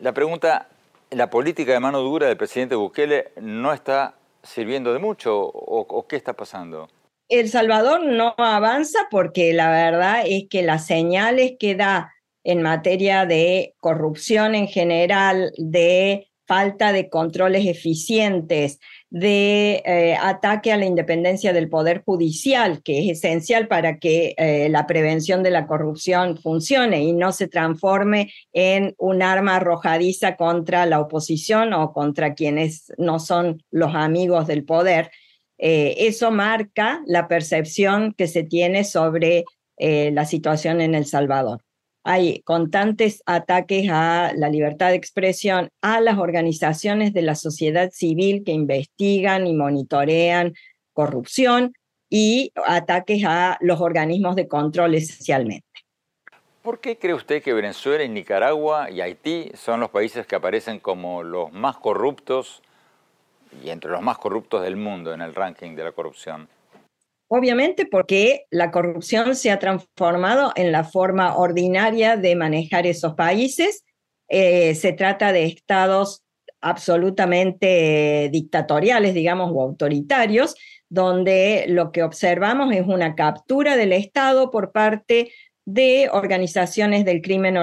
la 0.00 0.12
pregunta 0.12 0.68
la 1.14 1.30
política 1.30 1.72
de 1.72 1.80
mano 1.80 2.00
dura 2.00 2.26
del 2.26 2.36
presidente 2.36 2.74
Bukele 2.74 3.32
no 3.40 3.72
está 3.72 4.14
sirviendo 4.42 4.92
de 4.92 4.98
mucho 4.98 5.38
o, 5.38 6.06
qué 6.06 6.16
está 6.16 6.34
pasando? 6.34 6.88
El 7.28 7.48
Salvador 7.48 8.04
no 8.04 8.34
avanza 8.36 8.98
porque 9.10 9.52
la 9.54 9.70
verdad 9.70 10.22
es 10.26 10.44
que 10.50 10.62
las 10.62 10.86
señales 10.86 11.54
que 11.58 11.74
da 11.74 12.12
en 12.42 12.62
materia 12.62 13.24
de 13.24 13.74
corrupción 13.80 14.54
en 14.54 14.68
general, 14.68 15.52
de 15.56 16.28
falta 16.46 16.92
de 16.92 17.08
controles 17.08 17.66
eficientes, 17.66 18.78
de 19.10 19.82
eh, 19.84 20.16
ataque 20.20 20.72
a 20.72 20.76
la 20.76 20.86
independencia 20.86 21.52
del 21.52 21.68
Poder 21.68 22.02
Judicial, 22.04 22.82
que 22.82 22.98
es 22.98 23.18
esencial 23.18 23.68
para 23.68 23.98
que 23.98 24.34
eh, 24.36 24.68
la 24.68 24.86
prevención 24.86 25.42
de 25.42 25.50
la 25.50 25.66
corrupción 25.66 26.36
funcione 26.36 27.02
y 27.02 27.12
no 27.12 27.32
se 27.32 27.48
transforme 27.48 28.32
en 28.52 28.94
un 28.98 29.22
arma 29.22 29.56
arrojadiza 29.56 30.36
contra 30.36 30.86
la 30.86 31.00
oposición 31.00 31.72
o 31.72 31.92
contra 31.92 32.34
quienes 32.34 32.92
no 32.98 33.20
son 33.20 33.62
los 33.70 33.94
amigos 33.94 34.46
del 34.46 34.64
poder. 34.64 35.10
Eh, 35.58 35.94
eso 35.98 36.30
marca 36.30 37.02
la 37.06 37.28
percepción 37.28 38.12
que 38.12 38.26
se 38.26 38.42
tiene 38.42 38.84
sobre 38.84 39.44
la 39.76 40.24
situación 40.24 40.80
en 40.80 40.94
El 40.94 41.04
Salvador 41.04 41.63
hay 42.04 42.40
constantes 42.42 43.22
ataques 43.24 43.88
a 43.90 44.32
la 44.36 44.50
libertad 44.50 44.90
de 44.90 44.96
expresión, 44.96 45.70
a 45.80 46.00
las 46.00 46.18
organizaciones 46.18 47.14
de 47.14 47.22
la 47.22 47.34
sociedad 47.34 47.90
civil 47.90 48.44
que 48.44 48.52
investigan 48.52 49.46
y 49.46 49.54
monitorean 49.54 50.52
corrupción 50.92 51.72
y 52.10 52.52
ataques 52.66 53.24
a 53.26 53.56
los 53.60 53.80
organismos 53.80 54.36
de 54.36 54.46
control 54.46 54.94
esencialmente. 54.94 55.66
¿Por 56.62 56.80
qué 56.80 56.98
cree 56.98 57.14
usted 57.14 57.42
que 57.42 57.52
Venezuela, 57.52 58.06
Nicaragua 58.06 58.90
y 58.90 59.00
Haití 59.00 59.50
son 59.54 59.80
los 59.80 59.90
países 59.90 60.26
que 60.26 60.36
aparecen 60.36 60.78
como 60.78 61.22
los 61.22 61.52
más 61.52 61.76
corruptos 61.78 62.62
y 63.62 63.70
entre 63.70 63.90
los 63.90 64.02
más 64.02 64.18
corruptos 64.18 64.62
del 64.62 64.76
mundo 64.76 65.12
en 65.12 65.22
el 65.22 65.34
ranking 65.34 65.74
de 65.74 65.84
la 65.84 65.92
corrupción? 65.92 66.48
Obviamente 67.28 67.86
porque 67.86 68.44
la 68.50 68.70
corrupción 68.70 69.34
se 69.34 69.50
ha 69.50 69.58
transformado 69.58 70.52
en 70.56 70.72
la 70.72 70.84
forma 70.84 71.36
ordinaria 71.36 72.16
de 72.16 72.36
manejar 72.36 72.86
esos 72.86 73.14
países. 73.14 73.84
Eh, 74.28 74.74
se 74.74 74.92
trata 74.92 75.32
de 75.32 75.46
estados 75.46 76.22
absolutamente 76.60 78.28
dictatoriales, 78.32 79.14
digamos, 79.14 79.50
o 79.52 79.62
autoritarios, 79.62 80.54
donde 80.88 81.64
lo 81.68 81.92
que 81.92 82.02
observamos 82.02 82.74
es 82.74 82.86
una 82.86 83.14
captura 83.14 83.76
del 83.76 83.92
Estado 83.92 84.50
por 84.50 84.72
parte 84.72 85.32
de 85.66 86.10
organizaciones 86.12 87.04
del 87.04 87.22
crimen, 87.22 87.56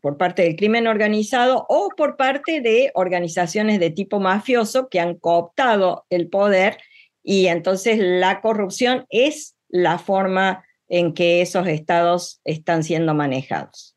por 0.00 0.16
parte 0.16 0.42
del 0.42 0.56
crimen 0.56 0.86
organizado 0.86 1.66
o 1.68 1.88
por 1.96 2.16
parte 2.16 2.60
de 2.60 2.90
organizaciones 2.94 3.78
de 3.78 3.90
tipo 3.90 4.18
mafioso 4.18 4.88
que 4.88 5.00
han 5.00 5.14
cooptado 5.14 6.04
el 6.10 6.28
poder 6.28 6.78
y 7.22 7.48
entonces 7.48 7.98
la 8.00 8.40
corrupción 8.40 9.06
es 9.10 9.56
la 9.68 9.98
forma 9.98 10.64
en 10.88 11.14
que 11.14 11.42
esos 11.42 11.66
estados 11.66 12.40
están 12.44 12.82
siendo 12.82 13.14
manejados. 13.14 13.94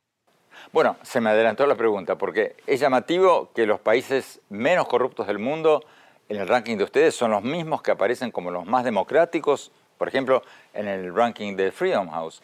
Bueno, 0.72 0.96
se 1.02 1.20
me 1.20 1.30
adelantó 1.30 1.66
la 1.66 1.76
pregunta, 1.76 2.18
porque 2.18 2.56
es 2.68 2.80
llamativo 2.80 3.52
que 3.54 3.66
los 3.66 3.80
países 3.80 4.40
menos 4.50 4.88
corruptos 4.88 5.28
del 5.28 5.40
mundo 5.40 5.84
en 6.30 6.38
el 6.38 6.48
ranking 6.48 6.78
de 6.78 6.86
ustedes 6.86 7.16
son 7.16 7.32
los 7.32 7.44
mismos 7.44 7.82
que 7.82 7.92
aparecen 7.92 8.32
como 8.32 8.52
los 8.52 8.66
más 8.66 8.86
democráticos, 8.86 9.72
por 9.98 10.08
ejemplo, 10.08 10.44
en 10.74 10.88
el 10.88 11.14
ranking 11.14 11.58
de 11.58 11.72
Freedom 11.72 12.10
House. 12.10 12.42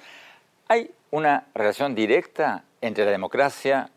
¿Hay 0.67 0.91
una 1.11 1.47
relación 1.55 1.95
directa 1.95 2.65
entre 2.81 3.05
la 3.05 3.11
democracia 3.11 3.89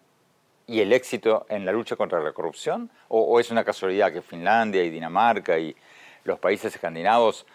y 0.66 0.80
el 0.80 0.92
éxito 0.92 1.44
en 1.48 1.66
la 1.66 1.72
lucha 1.72 1.96
contra 1.96 2.20
la 2.20 2.32
corrupción? 2.32 2.88
¿O, 3.08 3.20
o 3.22 3.40
es 3.40 3.50
una 3.50 3.64
casualidad 3.64 4.12
que 4.12 4.22
Finlandia 4.22 4.84
y 4.84 4.90
Dinamarca 4.90 5.58
y 5.58 5.74
los 6.24 6.38
países 6.38 6.74
escandinavos 6.74 7.46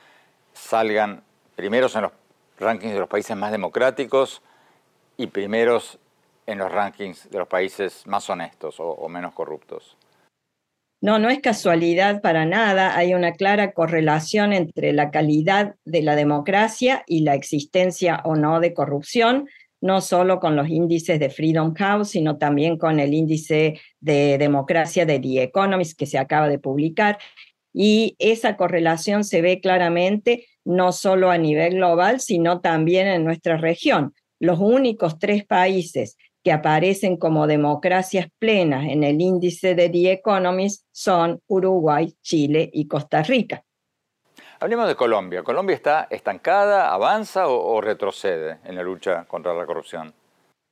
salgan 0.54 1.24
primeros 1.56 1.96
en 1.96 2.04
los 2.04 2.12
rankings 2.58 2.94
de 2.94 3.00
los 3.00 3.10
países 3.10 3.36
más 3.36 3.52
democráticos 3.52 4.42
y 5.18 5.28
primeros 5.28 6.00
en 6.46 6.60
los 6.60 6.72
rankings 6.72 7.30
de 7.30 7.40
los 7.40 7.48
países 7.48 8.06
más 8.06 8.30
honestos 8.30 8.76
o, 8.80 9.08
menos 9.10 9.34
corruptos? 9.34 9.98
No, 11.02 11.20
no 11.20 11.30
es 11.30 11.40
casualidad 11.40 12.22
para 12.22 12.46
nada. 12.46 12.96
Hay 12.98 13.14
una 13.14 13.34
clara 13.34 13.74
correlación 13.74 14.54
entre 14.54 14.94
la 14.94 15.12
calidad 15.12 15.76
de 15.86 16.02
la 16.02 16.16
democracia 16.16 17.04
y 17.08 17.22
la 17.22 17.36
existencia 17.36 18.22
o 18.24 18.36
no 18.36 18.60
de 18.60 18.74
corrupción, 18.74 19.48
no 19.82 20.02
solo 20.02 20.40
con 20.40 20.56
los 20.56 20.70
índices 20.70 21.20
de 21.20 21.30
Freedom 21.30 21.74
House, 21.76 22.10
sino 22.10 22.38
también 22.38 22.78
con 22.78 23.00
el 23.00 23.14
índice 23.14 23.80
de 24.00 24.38
democracia 24.38 25.06
de 25.06 25.20
The 25.20 25.44
Economist 25.44 25.98
que 25.98 26.06
se 26.06 26.18
acaba 26.18 26.48
de 26.48 26.60
publicar. 26.60 27.20
Y 27.78 28.16
esa 28.20 28.56
correlación 28.56 29.26
se 29.26 29.42
ve 29.42 29.60
claramente 29.60 30.48
no 30.64 30.94
solo 30.94 31.30
a 31.30 31.38
nivel 31.38 31.76
global, 31.76 32.22
sino 32.22 32.62
también 32.62 33.06
en 33.08 33.26
nuestra 33.26 33.58
región. 33.58 34.14
Los 34.40 34.60
únicos 34.60 35.20
tres 35.20 35.46
países 35.46 36.16
que 36.42 36.54
aparecen 36.54 37.18
como 37.18 37.48
democracias 37.48 38.28
plenas 38.40 38.86
en 38.86 39.04
el 39.04 39.20
índice 39.20 39.76
de 39.76 39.90
The 39.90 40.14
Economist 40.14 40.86
son 40.94 41.42
Uruguay, 41.48 42.14
Chile 42.22 42.70
y 42.72 42.88
Costa 42.88 43.24
Rica. 43.24 43.62
Hablemos 44.62 44.88
de 44.88 44.96
Colombia. 44.96 45.44
¿Colombia 45.44 45.76
está 45.76 46.08
estancada, 46.10 46.94
avanza 46.94 47.50
o, 47.50 47.82
retrocede 47.82 48.60
en 48.64 48.76
la 48.76 48.84
lucha 48.84 49.26
contra 49.26 49.54
la 49.54 49.66
corrupción? 49.66 50.14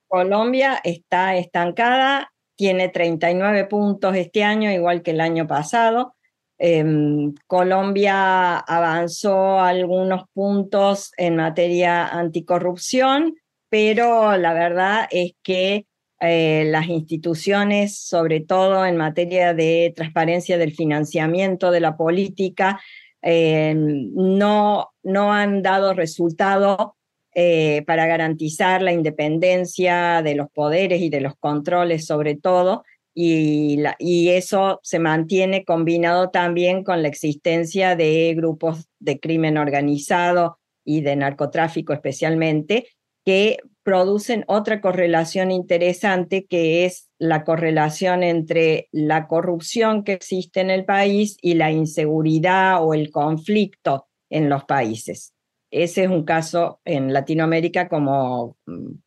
Colombia 0.08 0.80
está 0.86 1.36
estancada, 1.36 2.32
tiene 2.56 2.88
39 2.88 3.66
puntos 3.66 4.16
este 4.16 4.46
año, 4.46 4.72
igual 4.72 5.02
que 5.02 5.12
el 5.12 5.20
año 5.20 5.48
pasado. 5.48 6.16
Em, 6.58 7.34
Colombia 7.48 8.58
avanzó 8.58 9.60
algunos 9.60 10.24
puntos 10.34 11.12
en 11.18 11.36
materia 11.36 12.08
anticorrupción, 12.08 13.36
pero 13.70 14.38
la 14.38 14.54
verdad 14.54 15.08
es 15.12 15.34
que 15.44 15.86
eh, 16.20 16.64
las 16.68 16.88
instituciones, 16.88 18.00
sobre 18.00 18.40
todo 18.40 18.86
en 18.86 18.96
materia 18.98 19.54
de 19.54 19.92
transparencia 19.96 20.58
del 20.58 20.74
financiamiento 20.74 21.70
de 21.72 21.82
la 21.82 21.98
política, 21.98 22.80
eh, 23.22 23.74
no, 23.76 24.94
no 25.02 25.34
han 25.34 25.62
dado 25.62 25.94
resultado 25.94 26.96
eh, 27.36 27.84
para 27.88 28.06
garantizar 28.06 28.82
la 28.84 28.94
independencia 28.94 30.22
de 30.22 30.36
los 30.36 30.52
poderes 30.52 31.02
y 31.02 31.10
de 31.10 31.22
los 31.22 31.36
controles 31.36 32.06
sobre 32.06 32.36
todo, 32.36 32.84
y, 33.14 33.78
y, 34.00 34.30
eso 34.30 34.80
se 34.84 35.00
mantiene 35.00 35.66
combinado 35.66 36.30
también 36.30 36.84
con 36.84 37.02
la 37.02 37.08
existencia 37.08 37.96
de 37.96 38.34
grupos 38.36 38.90
de 39.00 39.20
crimen 39.20 39.58
organizado 39.58 40.60
y 40.84 41.02
de 41.02 41.16
narcotráfico 41.16 41.94
especialmente, 41.94 42.88
que 43.26 43.58
producen 43.84 44.46
otra 44.48 44.82
correlación 44.82 45.52
interesante, 45.52 46.46
que 46.46 46.86
es 46.86 47.10
la 47.20 47.44
correlación 47.44 48.24
entre 48.24 48.88
la 48.92 49.28
corrupción 49.28 50.04
que 50.04 50.14
existe 50.14 50.62
en 50.62 50.70
el 50.70 50.86
país 50.86 51.38
y 51.42 51.56
la 51.56 51.72
inseguridad 51.72 52.84
o 52.84 52.94
el 52.94 53.12
conflicto 53.12 54.08
en 54.30 54.50
los 54.50 54.64
países. 54.66 55.33
Ese 55.74 56.04
es 56.04 56.10
un 56.10 56.24
caso 56.24 56.80
en 56.86 57.12
Latinoamérica 57.12 57.90
como, 57.90 58.58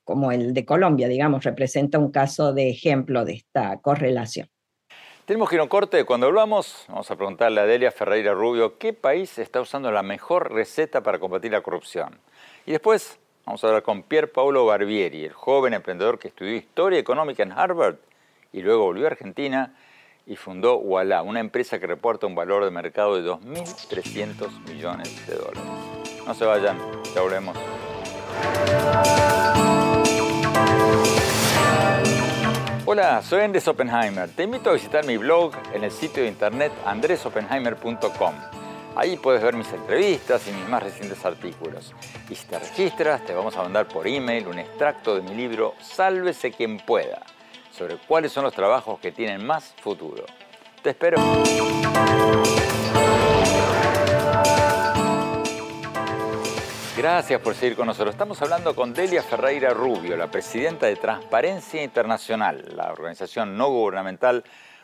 como 0.02 0.32
el 0.32 0.52
de 0.52 0.64
Colombia, 0.64 1.06
digamos, 1.06 1.44
representa 1.44 1.98
un 1.98 2.10
caso 2.10 2.52
de 2.52 2.70
ejemplo 2.70 3.24
de 3.24 3.34
esta 3.34 3.80
correlación. 3.80 4.48
Tenemos 5.26 5.48
que 5.48 5.54
ir 5.54 5.60
a 5.60 5.62
un 5.62 5.68
corte. 5.68 6.04
Cuando 6.04 6.26
hablamos, 6.26 6.84
vamos 6.88 7.08
a 7.08 7.16
preguntarle 7.16 7.60
a 7.60 7.66
Delia 7.66 7.92
Ferreira 7.92 8.34
Rubio 8.34 8.78
qué 8.78 8.92
país 8.92 9.38
está 9.38 9.60
usando 9.60 9.92
la 9.92 10.02
mejor 10.02 10.52
receta 10.52 11.04
para 11.04 11.20
combatir 11.20 11.52
la 11.52 11.60
corrupción. 11.60 12.18
Y 12.66 12.72
después 12.72 13.20
Vamos 13.46 13.62
a 13.62 13.68
hablar 13.68 13.84
con 13.84 14.02
Pier 14.02 14.32
Paolo 14.32 14.66
Barbieri, 14.66 15.24
el 15.24 15.32
joven 15.32 15.72
emprendedor 15.72 16.18
que 16.18 16.26
estudió 16.26 16.56
historia 16.56 16.98
económica 16.98 17.44
en 17.44 17.52
Harvard 17.52 17.94
y 18.52 18.60
luego 18.60 18.86
volvió 18.86 19.04
a 19.04 19.10
Argentina 19.10 19.72
y 20.26 20.34
fundó 20.34 20.78
Walla, 20.78 21.22
una 21.22 21.38
empresa 21.38 21.78
que 21.78 21.86
reporta 21.86 22.26
un 22.26 22.34
valor 22.34 22.64
de 22.64 22.72
mercado 22.72 23.14
de 23.14 23.30
2.300 23.30 24.50
millones 24.68 25.28
de 25.28 25.36
dólares. 25.36 25.95
No 26.26 26.34
se 26.34 26.44
vayan, 26.44 26.76
ya 27.14 27.20
volvemos. 27.20 27.56
Hola, 32.84 33.22
soy 33.22 33.42
Andrés 33.42 33.68
Oppenheimer. 33.68 34.28
Te 34.30 34.42
invito 34.42 34.70
a 34.70 34.72
visitar 34.72 35.04
mi 35.06 35.16
blog 35.16 35.52
en 35.72 35.84
el 35.84 35.92
sitio 35.92 36.24
de 36.24 36.28
internet 36.28 36.72
andresoppenheimer.com. 36.84 38.34
Ahí 38.96 39.16
puedes 39.16 39.40
ver 39.40 39.54
mis 39.54 39.72
entrevistas 39.72 40.48
y 40.48 40.52
mis 40.52 40.68
más 40.68 40.82
recientes 40.82 41.24
artículos. 41.24 41.94
Y 42.28 42.34
si 42.34 42.46
te 42.46 42.58
registras, 42.58 43.24
te 43.24 43.32
vamos 43.32 43.56
a 43.56 43.62
mandar 43.62 43.86
por 43.86 44.08
email 44.08 44.48
un 44.48 44.58
extracto 44.58 45.14
de 45.14 45.22
mi 45.22 45.34
libro 45.34 45.74
Sálvese 45.80 46.50
quien 46.50 46.78
pueda, 46.78 47.22
sobre 47.70 47.98
cuáles 47.98 48.32
son 48.32 48.42
los 48.42 48.54
trabajos 48.54 48.98
que 48.98 49.12
tienen 49.12 49.46
más 49.46 49.74
futuro. 49.80 50.24
Te 50.82 50.90
espero. 50.90 51.18
Gracias 56.96 57.42
por 57.42 57.54
seguir 57.54 57.76
con 57.76 57.86
nosotros. 57.86 58.14
Estamos 58.14 58.40
hablando 58.40 58.74
con 58.74 58.94
Delia 58.94 59.22
Ferreira 59.22 59.68
Rubio, 59.74 60.16
la 60.16 60.30
presidenta 60.30 60.86
de 60.86 60.96
Transparencia 60.96 61.82
Internacional, 61.82 62.64
la 62.74 62.90
organización 62.90 63.54
no 63.58 63.68
gubernamental 63.68 64.42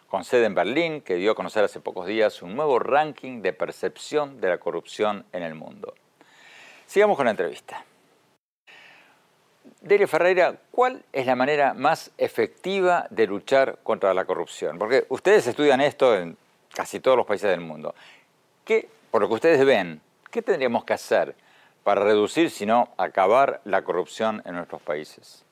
con 0.09 0.23
sede 0.23 0.45
en 0.45 0.55
Berlín, 0.55 1.01
que 1.01 1.15
dio 1.15 1.33
a 1.33 1.35
conocer 1.35 1.65
hace 1.65 1.81
pocos 1.81 2.07
días 2.07 2.43
un 2.43 2.55
nuevo 2.55 2.79
ranking 2.79 3.41
de 3.41 3.55
percepción 3.55 4.43
de 4.43 4.51
la 4.51 4.59
corrupción 4.59 5.25
en 5.33 5.43
el 5.43 5.55
mundo. 5.55 5.95
Sigamos 6.87 7.17
con 7.17 7.25
la 7.25 7.31
entrevista. 7.31 7.83
Delia 9.81 10.07
Ferreira, 10.07 10.55
¿cuál 10.71 11.03
es 11.15 11.25
la 11.25 11.35
manera 11.35 11.73
más 11.73 12.11
efectiva 12.19 13.07
de 13.09 13.27
luchar 13.27 13.79
contra 13.83 14.13
la 14.13 14.27
corrupción? 14.27 14.79
Porque 14.79 15.07
ustedes 15.09 15.47
estudian 15.47 15.81
esto 15.81 16.15
en 16.15 16.37
casi 16.75 17.01
todos 17.01 17.17
los 17.17 17.27
países 17.27 17.49
del 17.49 17.61
mundo. 17.61 17.95
¿Qué, 18.67 18.87
por 19.11 19.23
lo 19.23 19.29
que 19.29 19.35
ustedes 19.35 19.65
ven, 19.65 20.03
qué 20.31 20.43
tendríamos 20.43 20.85
que 20.85 20.93
hacer 20.93 21.35
para 21.85 22.05
reducir, 22.05 22.51
si 22.51 22.67
no 22.67 22.89
acabar 22.97 23.61
la 23.65 23.83
corrupción 23.85 24.43
en 24.45 24.55
nuestros 24.57 24.83
países? 24.83 25.45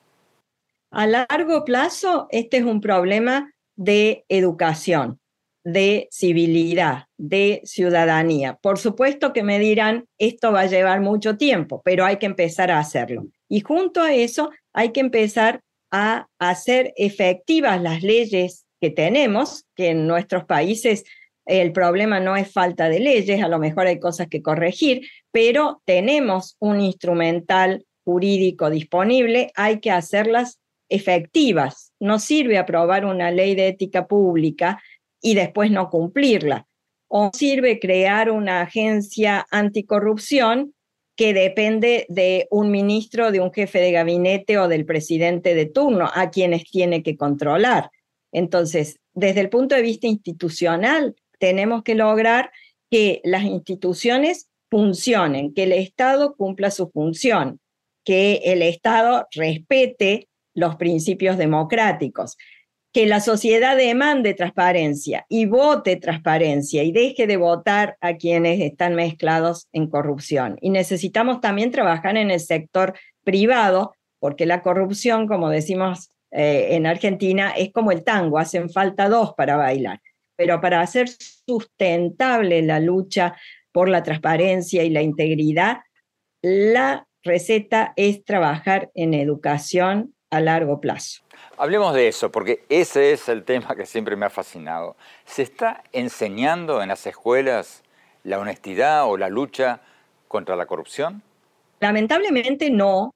A 0.91 1.07
largo 1.07 1.63
plazo, 1.63 2.27
este 2.31 2.57
es 2.57 2.63
un 2.63 2.81
problema 2.81 3.53
de 3.75 4.25
educación, 4.29 5.19
de 5.63 6.07
civilidad, 6.11 7.05
de 7.17 7.61
ciudadanía. 7.63 8.57
Por 8.61 8.77
supuesto 8.77 9.31
que 9.31 9.43
me 9.43 9.59
dirán, 9.59 10.05
esto 10.17 10.51
va 10.51 10.61
a 10.61 10.65
llevar 10.65 11.01
mucho 11.01 11.37
tiempo, 11.37 11.81
pero 11.83 12.05
hay 12.05 12.17
que 12.17 12.25
empezar 12.25 12.71
a 12.71 12.79
hacerlo. 12.79 13.27
Y 13.47 13.61
junto 13.61 14.01
a 14.01 14.13
eso 14.13 14.51
hay 14.73 14.91
que 14.91 14.99
empezar 14.99 15.61
a 15.91 16.27
hacer 16.39 16.93
efectivas 16.95 17.81
las 17.81 18.01
leyes 18.01 18.65
que 18.79 18.89
tenemos, 18.89 19.65
que 19.75 19.89
en 19.89 20.07
nuestros 20.07 20.45
países 20.45 21.03
el 21.45 21.71
problema 21.71 22.19
no 22.19 22.35
es 22.35 22.51
falta 22.51 22.89
de 22.89 22.99
leyes, 22.99 23.41
a 23.43 23.47
lo 23.47 23.59
mejor 23.59 23.87
hay 23.87 23.99
cosas 23.99 24.27
que 24.27 24.41
corregir, 24.41 25.07
pero 25.31 25.81
tenemos 25.85 26.55
un 26.59 26.79
instrumental 26.81 27.85
jurídico 28.03 28.69
disponible, 28.69 29.51
hay 29.55 29.79
que 29.79 29.91
hacerlas 29.91 30.59
efectivas. 30.89 31.93
No 31.99 32.19
sirve 32.19 32.57
aprobar 32.57 33.05
una 33.05 33.31
ley 33.31 33.55
de 33.55 33.69
ética 33.69 34.07
pública 34.07 34.81
y 35.21 35.35
después 35.35 35.71
no 35.71 35.89
cumplirla. 35.89 36.67
O 37.07 37.31
sirve 37.33 37.79
crear 37.79 38.29
una 38.31 38.61
agencia 38.61 39.45
anticorrupción 39.51 40.73
que 41.15 41.33
depende 41.33 42.05
de 42.09 42.47
un 42.49 42.71
ministro, 42.71 43.31
de 43.31 43.41
un 43.41 43.51
jefe 43.51 43.79
de 43.79 43.91
gabinete 43.91 44.57
o 44.57 44.67
del 44.67 44.85
presidente 44.85 45.53
de 45.55 45.65
turno, 45.65 46.09
a 46.13 46.29
quienes 46.31 46.63
tiene 46.63 47.03
que 47.03 47.17
controlar. 47.17 47.91
Entonces, 48.31 48.99
desde 49.13 49.41
el 49.41 49.49
punto 49.49 49.75
de 49.75 49.81
vista 49.81 50.07
institucional, 50.07 51.15
tenemos 51.41 51.81
que 51.81 51.95
lograr 51.95 52.51
que 52.91 53.19
las 53.23 53.43
instituciones 53.43 54.49
funcionen, 54.69 55.53
que 55.53 55.63
el 55.63 55.73
Estado 55.73 56.35
cumpla 56.35 56.69
su 56.69 56.89
función, 56.91 57.59
que 58.05 58.41
el 58.45 58.61
Estado 58.61 59.27
respete 59.33 60.29
los 60.53 60.75
principios 60.75 61.37
democráticos. 61.37 62.37
Que 62.93 63.05
la 63.05 63.21
sociedad 63.21 63.77
demande 63.77 64.33
transparencia 64.33 65.25
y 65.29 65.45
vote 65.45 65.95
transparencia 65.95 66.83
y 66.83 66.91
deje 66.91 67.25
de 67.25 67.37
votar 67.37 67.95
a 68.01 68.17
quienes 68.17 68.59
están 68.59 68.95
mezclados 68.95 69.67
en 69.71 69.87
corrupción. 69.87 70.57
Y 70.61 70.71
necesitamos 70.71 71.39
también 71.39 71.71
trabajar 71.71 72.17
en 72.17 72.31
el 72.31 72.41
sector 72.41 72.93
privado, 73.23 73.95
porque 74.19 74.45
la 74.45 74.61
corrupción, 74.61 75.25
como 75.25 75.49
decimos 75.49 76.09
eh, 76.31 76.75
en 76.75 76.85
Argentina, 76.85 77.51
es 77.51 77.71
como 77.71 77.93
el 77.93 78.03
tango, 78.03 78.37
hacen 78.37 78.69
falta 78.69 79.07
dos 79.07 79.33
para 79.35 79.55
bailar. 79.55 80.01
Pero 80.41 80.59
para 80.59 80.81
hacer 80.81 81.07
sustentable 81.07 82.63
la 82.63 82.79
lucha 82.79 83.35
por 83.71 83.87
la 83.87 84.01
transparencia 84.01 84.83
y 84.83 84.89
la 84.89 85.03
integridad, 85.03 85.81
la 86.41 87.05
receta 87.21 87.93
es 87.95 88.25
trabajar 88.25 88.89
en 88.95 89.13
educación 89.13 90.15
a 90.31 90.41
largo 90.41 90.81
plazo. 90.81 91.21
Hablemos 91.57 91.93
de 91.93 92.07
eso, 92.07 92.31
porque 92.31 92.63
ese 92.69 93.11
es 93.11 93.29
el 93.29 93.43
tema 93.43 93.75
que 93.75 93.85
siempre 93.85 94.15
me 94.15 94.25
ha 94.25 94.31
fascinado. 94.31 94.97
¿Se 95.25 95.43
está 95.43 95.83
enseñando 95.91 96.81
en 96.81 96.89
las 96.89 97.05
escuelas 97.05 97.83
la 98.23 98.39
honestidad 98.39 99.07
o 99.07 99.17
la 99.17 99.29
lucha 99.29 99.81
contra 100.27 100.55
la 100.55 100.65
corrupción? 100.65 101.21
Lamentablemente 101.81 102.71
no. 102.71 103.11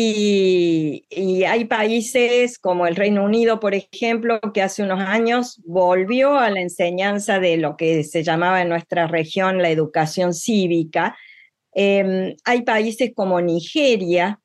Y, 0.00 1.44
hay 1.44 1.64
países 1.64 2.60
como 2.60 2.86
el 2.86 2.94
Reino 2.94 3.24
Unido, 3.24 3.58
por 3.58 3.74
ejemplo, 3.74 4.38
que 4.54 4.62
hace 4.62 4.84
unos 4.84 5.00
años 5.00 5.60
volvió 5.66 6.38
a 6.38 6.50
la 6.50 6.60
enseñanza 6.60 7.40
de 7.40 7.56
lo 7.56 7.76
que 7.76 8.04
se 8.04 8.22
llamaba 8.22 8.62
en 8.62 8.68
nuestra 8.68 9.08
región 9.08 9.60
la 9.60 9.70
educación 9.70 10.34
cívica. 10.34 11.16
Em, 11.72 12.36
hay 12.44 12.62
países 12.62 13.10
como 13.12 13.40
Nigeria, 13.40 14.40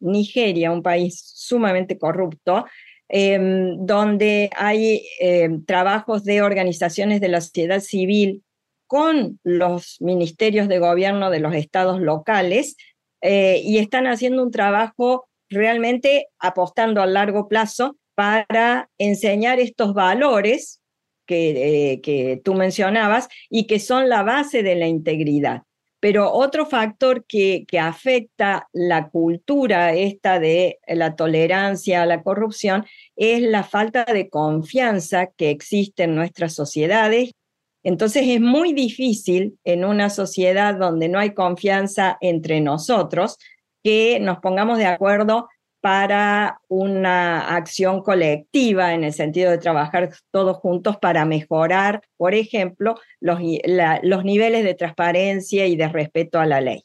Nigeria, 0.00 0.72
un 0.72 0.82
país 0.82 1.22
sumamente 1.36 1.98
corrupto, 1.98 2.66
em, 3.08 3.76
donde 3.86 4.50
hay 4.56 5.06
em, 5.20 5.64
trabajos 5.64 6.24
de 6.24 6.42
organizaciones 6.42 7.20
de 7.20 7.28
la 7.28 7.40
sociedad 7.40 7.78
civil 7.80 8.42
con 8.88 9.38
los 9.44 9.98
ministerios 10.00 10.66
de 10.66 10.80
gobierno 10.80 11.30
de 11.30 11.38
los 11.40 11.54
estados 11.54 12.00
locales 12.00 12.76
eh, 13.28 13.60
y 13.64 13.78
están 13.78 14.06
haciendo 14.06 14.40
un 14.40 14.52
trabajo 14.52 15.28
realmente 15.48 16.28
apostando 16.38 17.02
a 17.02 17.06
largo 17.06 17.48
plazo 17.48 17.96
para 18.14 18.88
enseñar 18.98 19.58
estos 19.58 19.94
valores 19.94 20.80
que, 21.26 21.92
eh, 21.92 22.00
que 22.02 22.40
tú 22.44 22.54
mencionabas 22.54 23.28
y 23.50 23.66
que 23.66 23.80
son 23.80 24.08
la 24.08 24.22
base 24.22 24.62
de 24.62 24.76
la 24.76 24.86
integridad. 24.86 25.62
Pero 25.98 26.30
otro 26.32 26.66
factor 26.66 27.24
que, 27.26 27.64
que, 27.66 27.80
afecta 27.80 28.68
la 28.72 29.08
cultura 29.08 29.92
esta 29.94 30.38
de 30.38 30.78
la 30.86 31.16
tolerancia 31.16 32.02
a 32.02 32.06
la 32.06 32.22
corrupción 32.22 32.86
es 33.16 33.42
la 33.42 33.64
falta 33.64 34.04
de 34.04 34.28
confianza 34.28 35.26
que 35.36 35.50
existe 35.50 36.04
en 36.04 36.14
nuestras 36.14 36.54
sociedades 36.54 37.32
entonces 37.86 38.24
es 38.26 38.40
muy 38.40 38.72
difícil 38.72 39.60
en 39.62 39.84
una 39.84 40.10
sociedad 40.10 40.74
donde 40.74 41.08
no 41.08 41.20
hay 41.20 41.34
confianza 41.34 42.18
entre 42.20 42.60
nosotros 42.60 43.38
que 43.84 44.18
nos 44.18 44.38
pongamos 44.38 44.78
de 44.78 44.86
acuerdo 44.86 45.48
para 45.80 46.60
una 46.66 47.54
acción 47.54 48.02
colectiva 48.02 48.92
en 48.92 49.04
el 49.04 49.12
sentido 49.12 49.52
de 49.52 49.58
trabajar 49.58 50.10
todos 50.32 50.56
juntos 50.56 50.96
para 50.96 51.24
mejorar, 51.24 52.02
por 52.16 52.34
ejemplo, 52.34 52.96
los, 53.20 53.38
niveles 53.38 54.64
de 54.64 54.74
transparencia 54.74 55.66
y 55.66 55.76
de 55.76 55.86
respeto 55.86 56.40
a 56.40 56.46
la 56.46 56.60
ley. 56.60 56.84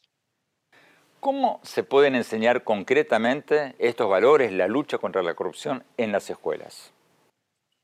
¿Cómo 1.18 1.58
se 1.64 1.82
pueden 1.82 2.14
enseñar 2.14 2.62
concretamente 2.62 3.74
estos 3.80 4.08
valores, 4.08 4.52
la 4.52 4.68
lucha 4.68 4.98
contra 4.98 5.24
la 5.24 5.34
corrupción 5.34 5.82
en 5.96 6.12
las 6.12 6.30
escuelas? 6.30 6.92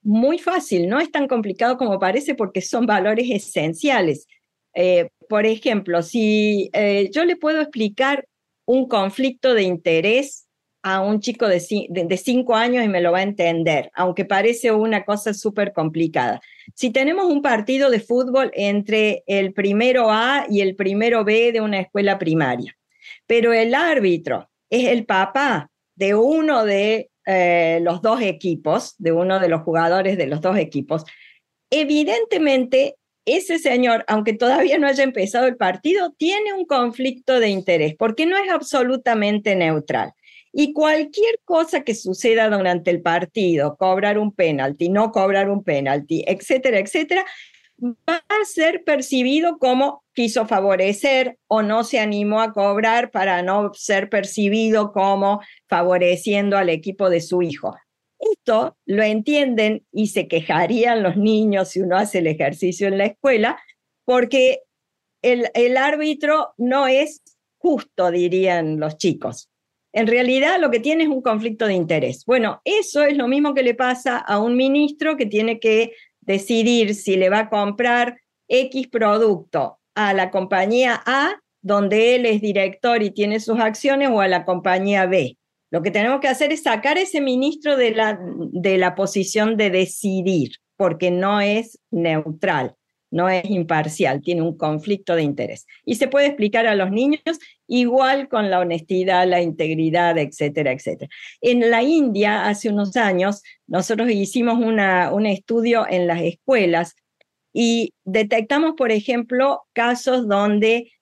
Muy 0.02 0.38
fácil, 0.38 0.88
no 0.88 1.00
es 1.00 1.10
tan 1.10 1.28
complicado 1.28 1.76
como 1.76 1.98
parece 1.98 2.34
porque 2.34 2.60
son 2.60 2.86
valores 2.86 3.28
esenciales. 3.30 4.26
Eh, 4.74 5.10
por 5.28 5.46
ejemplo, 5.46 6.02
si 6.02 6.70
eh, 6.72 7.10
yo 7.12 7.24
le 7.24 7.36
puedo 7.36 7.60
explicar 7.60 8.26
un 8.64 8.86
conflicto 8.86 9.54
de 9.54 9.62
interés 9.62 10.46
a 10.82 11.00
un 11.00 11.20
chico 11.20 11.48
de, 11.48 11.60
de, 11.88 12.16
cinco 12.16 12.54
años 12.54 12.84
y 12.84 12.88
me 12.88 13.00
lo 13.00 13.12
va 13.12 13.18
a 13.18 13.22
entender, 13.22 13.90
aunque 13.94 14.24
parece 14.24 14.70
una 14.70 15.04
cosa 15.04 15.34
súper 15.34 15.72
complicada. 15.72 16.40
Si 16.74 16.90
tenemos 16.90 17.26
un 17.26 17.42
partido 17.42 17.90
de 17.90 18.00
fútbol 18.00 18.50
entre 18.54 19.24
el 19.26 19.52
primero 19.52 20.10
A 20.10 20.46
y 20.48 20.60
el 20.60 20.76
primero 20.76 21.24
B 21.24 21.52
de 21.52 21.60
una 21.60 21.80
escuela 21.80 22.18
primaria, 22.18 22.76
pero 23.26 23.52
el 23.52 23.74
árbitro 23.74 24.48
es 24.70 24.86
el 24.88 25.04
papá 25.04 25.70
de 25.96 26.14
uno 26.14 26.64
de 26.64 27.07
eh, 27.30 27.80
los 27.82 28.00
dos 28.00 28.22
equipos, 28.22 28.94
de 28.96 29.12
uno 29.12 29.38
de 29.38 29.50
los 29.50 29.60
jugadores 29.60 30.16
de 30.16 30.26
los 30.26 30.40
dos 30.40 30.56
equipos, 30.56 31.04
evidentemente 31.68 32.96
ese 33.26 33.58
señor, 33.58 34.06
aunque 34.08 34.32
todavía 34.32 34.78
no 34.78 34.86
haya 34.86 35.04
empezado 35.04 35.46
el 35.46 35.58
partido, 35.58 36.14
tiene 36.16 36.54
un 36.54 36.64
conflicto 36.64 37.38
de 37.38 37.50
interés 37.50 37.94
porque 37.98 38.24
no 38.24 38.38
es 38.38 38.50
absolutamente 38.50 39.54
neutral. 39.54 40.14
Y 40.54 40.72
cualquier 40.72 41.38
cosa 41.44 41.82
que 41.82 41.94
suceda 41.94 42.48
durante 42.48 42.90
el 42.90 43.02
partido, 43.02 43.76
cobrar 43.76 44.18
un 44.18 44.32
penalti, 44.32 44.88
no 44.88 45.12
cobrar 45.12 45.50
un 45.50 45.62
penalti, 45.62 46.24
etcétera, 46.26 46.78
etcétera, 46.78 47.26
va 47.80 48.24
a 48.28 48.44
ser 48.44 48.84
percibido 48.84 49.58
como 49.58 50.02
quiso 50.12 50.46
favorecer 50.46 51.38
o 51.46 51.62
no 51.62 51.84
se 51.84 52.00
animó 52.00 52.40
a 52.40 52.52
cobrar 52.52 53.10
para 53.10 53.42
no 53.42 53.72
ser 53.74 54.08
percibido 54.08 54.92
como 54.92 55.40
favoreciendo 55.68 56.56
al 56.56 56.70
equipo 56.70 57.08
de 57.08 57.20
su 57.20 57.42
hijo. 57.42 57.76
Esto 58.18 58.76
lo 58.84 59.02
entienden 59.04 59.86
y 59.92 60.08
se 60.08 60.26
quejarían 60.26 61.02
los 61.02 61.16
niños 61.16 61.68
si 61.68 61.80
uno 61.80 61.96
hace 61.96 62.18
el 62.18 62.26
ejercicio 62.26 62.88
en 62.88 62.98
la 62.98 63.06
escuela, 63.06 63.60
porque 64.04 64.62
el, 65.22 65.48
el 65.54 65.76
árbitro 65.76 66.54
no 66.56 66.88
es 66.88 67.22
justo, 67.58 68.10
dirían 68.10 68.80
los 68.80 68.96
chicos. 68.96 69.48
En 69.92 70.06
realidad 70.06 70.60
lo 70.60 70.70
que 70.70 70.80
tiene 70.80 71.04
es 71.04 71.08
un 71.08 71.22
conflicto 71.22 71.66
de 71.66 71.74
interés. 71.74 72.24
Bueno, 72.26 72.60
eso 72.64 73.02
es 73.02 73.16
lo 73.16 73.26
mismo 73.26 73.54
que 73.54 73.62
le 73.62 73.74
pasa 73.74 74.18
a 74.18 74.38
un 74.38 74.56
ministro 74.56 75.16
que 75.16 75.26
tiene 75.26 75.60
que 75.60 75.92
decidir 76.28 76.94
si 76.94 77.16
le 77.16 77.30
va 77.30 77.40
a 77.40 77.48
comprar 77.48 78.20
X 78.48 78.86
producto 78.88 79.80
a 79.94 80.12
la 80.12 80.30
compañía 80.30 81.02
A, 81.06 81.40
donde 81.62 82.14
él 82.14 82.26
es 82.26 82.40
director 82.40 83.02
y 83.02 83.10
tiene 83.10 83.40
sus 83.40 83.58
acciones, 83.58 84.10
o 84.10 84.20
a 84.20 84.28
la 84.28 84.44
compañía 84.44 85.06
B. 85.06 85.38
Lo 85.70 85.82
que 85.82 85.90
tenemos 85.90 86.20
que 86.20 86.28
hacer 86.28 86.52
es 86.52 86.62
sacar 86.62 86.98
ese 86.98 87.20
ministro 87.20 87.76
de 87.76 87.92
la, 87.92 88.20
de 88.52 88.78
la 88.78 88.94
posición 88.94 89.56
de 89.56 89.70
decidir, 89.70 90.52
porque 90.76 91.10
no 91.10 91.40
es 91.40 91.80
neutral, 91.90 92.76
no 93.10 93.28
es 93.28 93.44
imparcial, 93.48 94.20
tiene 94.20 94.42
un 94.42 94.56
conflicto 94.56 95.14
de 95.14 95.22
interés. 95.22 95.66
Y 95.84 95.94
se 95.96 96.08
puede 96.08 96.26
explicar 96.26 96.66
a 96.66 96.74
los 96.74 96.90
niños 96.90 97.20
igual 97.66 98.28
con 98.28 98.50
la 98.50 98.60
honestidad, 98.60 99.26
la 99.26 99.40
integridad, 99.40 100.18
etcétera, 100.18 100.72
etcétera. 100.72 101.10
En 101.40 101.70
la 101.70 101.82
India, 101.82 102.46
hace 102.46 102.68
unos 102.68 102.96
años, 102.96 103.42
nosotros 103.66 104.10
hicimos 104.10 104.58
una, 104.58 105.12
un 105.12 105.26
estudio 105.26 105.86
en 105.88 106.06
las 106.06 106.22
escuelas 106.22 106.94
y 107.52 107.94
detectamos, 108.04 108.74
por 108.76 108.92
ejemplo, 108.92 109.62
casos 109.72 110.28
donde 110.28 110.92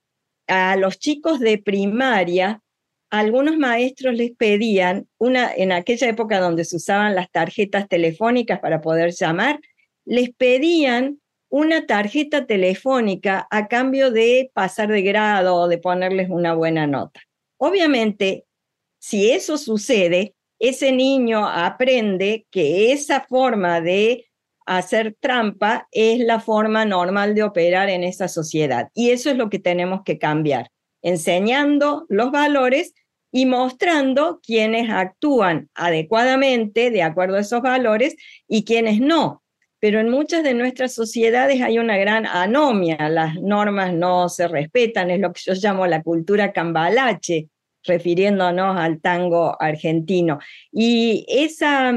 a 0.46 0.76
los 0.76 0.98
chicos 0.98 1.40
de 1.40 1.58
primaria, 1.58 2.62
algunos 3.10 3.56
maestros 3.56 4.14
les 4.14 4.32
pedían, 4.32 5.08
una, 5.18 5.52
en 5.52 5.72
aquella 5.72 6.08
época 6.08 6.40
donde 6.40 6.64
se 6.64 6.76
usaban 6.76 7.14
las 7.14 7.30
tarjetas 7.30 7.88
telefónicas 7.88 8.60
para 8.60 8.80
poder 8.80 9.12
llamar, 9.12 9.60
les 10.04 10.30
pedían 10.30 11.20
una 11.48 11.86
tarjeta 11.86 12.46
telefónica 12.46 13.46
a 13.50 13.68
cambio 13.68 14.10
de 14.10 14.50
pasar 14.52 14.88
de 14.88 15.02
grado 15.02 15.54
o 15.54 15.68
de 15.68 15.78
ponerles 15.78 16.28
una 16.30 16.54
buena 16.54 16.86
nota. 16.86 17.20
Obviamente, 17.58 18.44
si 18.98 19.30
eso 19.30 19.56
sucede, 19.56 20.34
ese 20.58 20.92
niño 20.92 21.46
aprende 21.46 22.46
que 22.50 22.92
esa 22.92 23.20
forma 23.20 23.80
de 23.80 24.26
hacer 24.66 25.16
trampa 25.20 25.86
es 25.92 26.18
la 26.20 26.40
forma 26.40 26.84
normal 26.84 27.34
de 27.34 27.44
operar 27.44 27.88
en 27.88 28.02
esa 28.02 28.26
sociedad. 28.26 28.88
Y 28.94 29.10
eso 29.10 29.30
es 29.30 29.36
lo 29.36 29.48
que 29.48 29.58
tenemos 29.58 30.02
que 30.04 30.18
cambiar, 30.18 30.70
enseñando 31.02 32.06
los 32.08 32.32
valores 32.32 32.94
y 33.30 33.46
mostrando 33.46 34.40
quienes 34.44 34.90
actúan 34.90 35.68
adecuadamente 35.74 36.90
de 36.90 37.02
acuerdo 37.02 37.36
a 37.36 37.40
esos 37.40 37.62
valores 37.62 38.16
y 38.48 38.64
quienes 38.64 39.00
no 39.00 39.42
pero 39.86 40.00
en 40.00 40.08
muchas 40.08 40.42
de 40.42 40.52
nuestras 40.52 40.94
sociedades 40.94 41.62
hay 41.62 41.78
una 41.78 41.96
gran 41.96 42.26
anomia, 42.26 43.08
las 43.08 43.36
normas 43.36 43.94
no 43.94 44.28
se 44.28 44.48
respetan, 44.48 45.12
es 45.12 45.20
lo 45.20 45.32
que 45.32 45.42
yo 45.44 45.52
llamo 45.54 45.86
la 45.86 46.02
cultura 46.02 46.52
cambalache, 46.52 47.50
refiriéndonos 47.84 48.76
al 48.76 49.00
tango 49.00 49.56
argentino. 49.62 50.40
Y 50.72 51.24
esa 51.28 51.94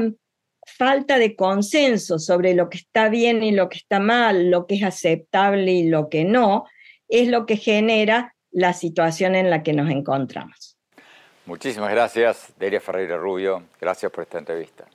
falta 0.64 1.18
de 1.18 1.34
consenso 1.34 2.20
sobre 2.20 2.54
lo 2.54 2.70
que 2.70 2.78
está 2.78 3.08
bien 3.08 3.42
y 3.42 3.50
lo 3.50 3.68
que 3.68 3.78
está 3.78 3.98
mal, 3.98 4.52
lo 4.52 4.68
que 4.68 4.76
es 4.76 4.84
aceptable 4.84 5.72
y 5.72 5.88
lo 5.88 6.08
que 6.08 6.24
no, 6.24 6.66
es 7.08 7.26
lo 7.26 7.44
que 7.44 7.56
genera 7.56 8.36
la 8.52 8.72
situación 8.72 9.34
en 9.34 9.50
la 9.50 9.64
que 9.64 9.72
nos 9.72 9.90
encontramos. 9.90 10.78
Muchísimas 11.44 11.90
gracias, 11.90 12.52
Delia 12.56 12.80
Ferreira 12.80 13.16
Rubio. 13.16 13.64
Gracias 13.80 14.12
por 14.12 14.22
esta 14.22 14.38
entrevista. 14.38 14.86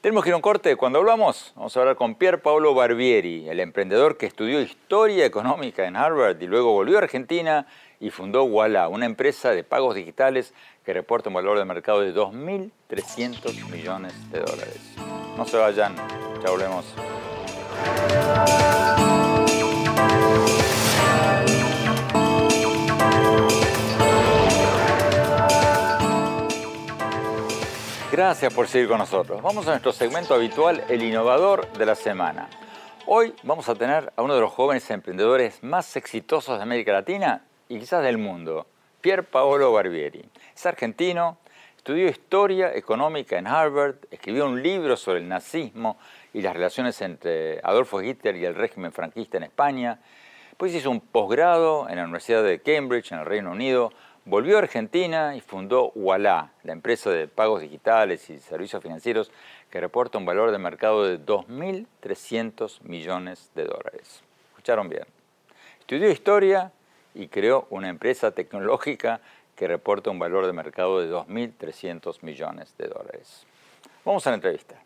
Tenemos 0.00 0.24
que 0.24 0.30
ir 0.30 0.32
a 0.32 0.36
un 0.36 0.42
corte. 0.42 0.76
Cuando 0.76 0.98
hablamos, 0.98 1.52
vamos 1.56 1.76
a 1.76 1.80
hablar 1.80 1.94
con 1.94 2.14
Pier 2.14 2.40
Paolo 2.40 2.72
Barbieri, 2.72 3.50
el 3.50 3.60
emprendedor 3.60 4.16
que 4.16 4.24
estudió 4.24 4.62
historia 4.62 5.26
económica 5.26 5.86
en 5.86 5.94
Harvard 5.94 6.40
y 6.40 6.46
luego 6.46 6.72
volvió 6.72 6.96
a 6.96 7.02
Argentina 7.02 7.66
y 8.00 8.08
fundó 8.08 8.44
Walla, 8.44 8.88
una 8.88 9.04
empresa 9.04 9.50
de 9.50 9.62
pagos 9.62 9.94
digitales 9.94 10.54
que 10.86 10.94
reporta 10.94 11.28
un 11.28 11.34
valor 11.34 11.58
de 11.58 11.66
mercado 11.66 12.00
de 12.00 12.14
2.300 12.14 13.68
millones 13.70 14.14
de 14.32 14.40
dólares. 14.40 14.94
No 15.36 15.44
se 15.44 15.58
vayan, 15.58 15.94
ya 16.42 16.50
volvemos. 16.50 16.86
Gracias 28.12 28.52
por 28.52 28.66
seguir 28.66 28.88
con 28.88 28.98
nosotros. 28.98 29.40
Vamos 29.40 29.66
a 29.68 29.70
nuestro 29.70 29.92
segmento 29.92 30.34
habitual, 30.34 30.82
el 30.88 31.02
innovador 31.02 31.72
de 31.72 31.86
la 31.86 31.94
semana. 31.94 32.48
Hoy 33.06 33.32
vamos 33.44 33.68
a 33.68 33.76
tener 33.76 34.12
a 34.16 34.22
uno 34.22 34.34
de 34.34 34.40
los 34.40 34.50
jóvenes 34.50 34.90
emprendedores 34.90 35.62
más 35.62 35.94
exitosos 35.96 36.58
de 36.58 36.62
América 36.62 36.92
Latina 36.92 37.44
y 37.68 37.78
quizás 37.78 38.02
del 38.02 38.18
mundo, 38.18 38.66
Pier 39.00 39.24
Paolo 39.24 39.72
Barbieri. 39.72 40.28
Es 40.54 40.66
argentino, 40.66 41.38
Estudió 41.80 42.08
historia 42.08 42.74
económica 42.74 43.38
en 43.38 43.46
Harvard, 43.46 43.94
escribió 44.10 44.44
un 44.44 44.62
libro 44.62 44.98
sobre 44.98 45.20
el 45.20 45.28
nazismo 45.28 45.96
y 46.34 46.42
las 46.42 46.52
relaciones 46.52 47.00
entre 47.00 47.58
Adolfo 47.62 48.02
Hitler 48.02 48.36
y 48.36 48.44
el 48.44 48.54
régimen 48.54 48.92
franquista 48.92 49.38
en 49.38 49.44
España. 49.44 49.98
Después 50.50 50.74
hizo 50.74 50.90
un 50.90 51.00
posgrado 51.00 51.88
en 51.88 51.96
la 51.96 52.02
Universidad 52.02 52.44
de 52.44 52.60
Cambridge, 52.60 53.12
en 53.12 53.20
el 53.20 53.24
Reino 53.24 53.52
Unido. 53.52 53.94
Volvió 54.26 54.56
a 54.56 54.60
Argentina 54.60 55.34
y 55.34 55.40
fundó 55.40 55.92
Walla, 55.94 56.52
la 56.62 56.72
empresa 56.72 57.10
de 57.10 57.26
pagos 57.26 57.62
digitales 57.62 58.28
y 58.30 58.38
servicios 58.38 58.82
financieros 58.82 59.30
que 59.70 59.80
reporta 59.80 60.18
un 60.18 60.26
valor 60.26 60.50
de 60.50 60.58
mercado 60.58 61.04
de 61.04 61.18
2.300 61.18 62.82
millones 62.82 63.50
de 63.54 63.64
dólares. 63.64 64.22
¿Escucharon 64.50 64.88
bien? 64.88 65.04
Estudió 65.80 66.10
historia 66.10 66.70
y 67.14 67.28
creó 67.28 67.66
una 67.70 67.88
empresa 67.88 68.30
tecnológica 68.30 69.20
que 69.56 69.66
reporta 69.66 70.10
un 70.10 70.18
valor 70.18 70.46
de 70.46 70.52
mercado 70.52 71.00
de 71.00 71.10
2.300 71.10 72.22
millones 72.22 72.74
de 72.78 72.88
dólares. 72.88 73.46
Vamos 74.04 74.26
a 74.26 74.30
la 74.30 74.36
entrevista. 74.36 74.76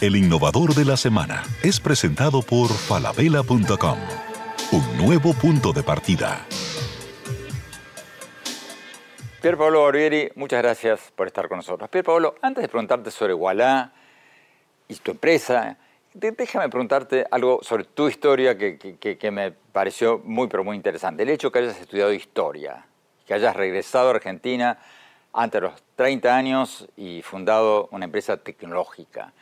El 0.00 0.16
innovador 0.16 0.74
de 0.74 0.84
la 0.84 0.96
semana 0.96 1.42
es 1.62 1.80
presentado 1.80 2.42
por 2.42 2.68
falabella.com. 2.68 3.98
Un 4.72 4.96
nuevo 4.98 5.32
punto 5.34 5.72
de 5.72 5.82
partida. 5.82 6.46
Pier 9.44 9.58
Pablo 9.58 9.82
Barbieri, 9.82 10.32
muchas 10.36 10.62
gracias 10.62 11.12
por 11.14 11.26
estar 11.26 11.48
con 11.48 11.58
nosotros. 11.58 11.90
Pier 11.90 12.02
Pablo, 12.02 12.34
antes 12.40 12.62
de 12.62 12.68
preguntarte 12.68 13.10
sobre 13.10 13.34
Walla 13.34 13.92
y 14.88 14.94
tu 14.94 15.10
empresa, 15.10 15.76
déjame 16.14 16.70
preguntarte 16.70 17.26
algo 17.30 17.58
sobre 17.62 17.84
tu 17.84 18.08
historia 18.08 18.56
que, 18.56 18.78
que, 18.78 19.30
me 19.30 19.50
pareció 19.50 20.18
muy, 20.24 20.48
pero 20.48 20.64
muy 20.64 20.76
interesante. 20.76 21.24
El 21.24 21.28
hecho 21.28 21.52
que 21.52 21.58
hayas 21.58 21.78
estudiado 21.78 22.10
historia, 22.14 22.86
que 23.26 23.34
hayas 23.34 23.54
regresado 23.54 24.08
a 24.08 24.14
Argentina 24.14 24.78
antes 25.34 25.60
de 25.60 25.68
los 25.68 25.82
30 25.96 26.34
años 26.34 26.88
y 26.96 27.20
fundado 27.20 27.90
una 27.92 28.06
empresa 28.06 28.38
tecnológica. 28.38 29.34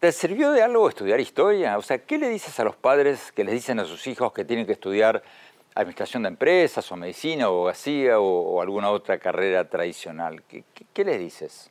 ¿Te 0.00 0.10
sirvió 0.10 0.52
de 0.52 0.62
algo 0.62 0.88
estudiar 0.88 1.20
historia? 1.20 1.76
O 1.76 1.82
sea, 1.82 1.98
¿qué 1.98 2.16
le 2.16 2.30
dices 2.30 2.58
a 2.60 2.64
los 2.64 2.76
padres 2.76 3.30
que 3.32 3.44
les 3.44 3.52
dicen 3.52 3.78
a 3.78 3.84
sus 3.84 4.06
hijos 4.06 4.32
que 4.32 4.46
tienen 4.46 4.64
que 4.64 4.72
estudiar 4.72 5.22
administración 5.76 6.24
de 6.24 6.30
empresas 6.30 6.90
o 6.90 6.96
medicina 6.96 7.48
o 7.48 7.52
abogacía 7.52 8.18
o, 8.18 8.60
alguna 8.60 8.90
otra 8.90 9.18
carrera 9.18 9.68
tradicional? 9.68 10.42
¿Qué, 10.48 11.04
les 11.04 11.18
dices? 11.18 11.70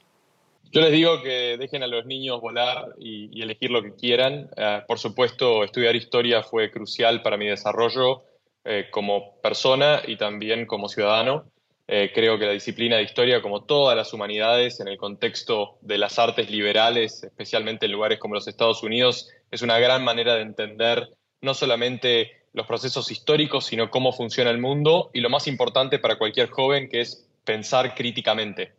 Yo 0.72 0.82
les 0.82 0.92
digo 0.92 1.22
que 1.22 1.58
dejen 1.58 1.84
a 1.84 1.88
los 1.88 2.06
niños 2.06 2.40
volar 2.40 2.94
y, 2.98 3.42
elegir 3.42 3.72
lo 3.72 3.82
que 3.82 3.96
quieran. 3.96 4.50
Eh, 4.56 4.82
por 4.88 5.00
supuesto, 5.00 5.64
estudiar 5.64 5.96
historia 5.96 6.44
fue 6.44 6.72
crucial 6.72 7.22
para 7.22 7.38
mi 7.38 7.48
desarrollo 7.48 8.24
eh, 8.64 8.88
como 8.92 9.40
persona 9.42 10.02
y 10.06 10.18
también 10.18 10.66
como 10.66 10.88
ciudadano. 10.88 11.46
Eh, 11.88 12.12
creo 12.14 12.40
que 12.40 12.48
la 12.48 12.52
disciplina 12.52 12.98
de 12.98 13.04
historia, 13.04 13.42
como 13.42 13.64
todas 13.64 13.96
las 13.96 14.12
humanidades, 14.12 14.80
en 14.80 14.88
el 14.88 14.98
contexto 14.98 15.78
de 15.82 16.00
las 16.00 16.18
artes 16.18 16.50
liberales, 16.50 17.24
especialmente 17.24 17.86
en 17.86 17.92
lugares 17.92 18.18
como 18.18 18.34
los 18.34 18.48
Estados 18.48 18.82
Unidos, 18.82 19.30
es 19.52 19.62
una 19.62 19.78
gran 19.78 20.04
manera 20.04 20.34
de 20.36 20.42
entender 20.42 21.10
no 21.42 21.54
solamente 21.54 22.45
los 22.56 22.66
procesos 22.66 23.12
históricos, 23.12 23.66
sino 23.66 23.92
cómo 23.92 24.14
funciona 24.14 24.50
el 24.50 24.60
mundo 24.60 25.12
y 25.14 25.20
lo 25.20 25.30
más 25.30 25.46
importante 25.46 26.00
para 26.00 26.18
cualquier 26.18 26.50
joven, 26.50 26.90
que 26.90 27.02
es 27.02 27.28
pensar 27.44 27.94
críticamente. 27.94 28.72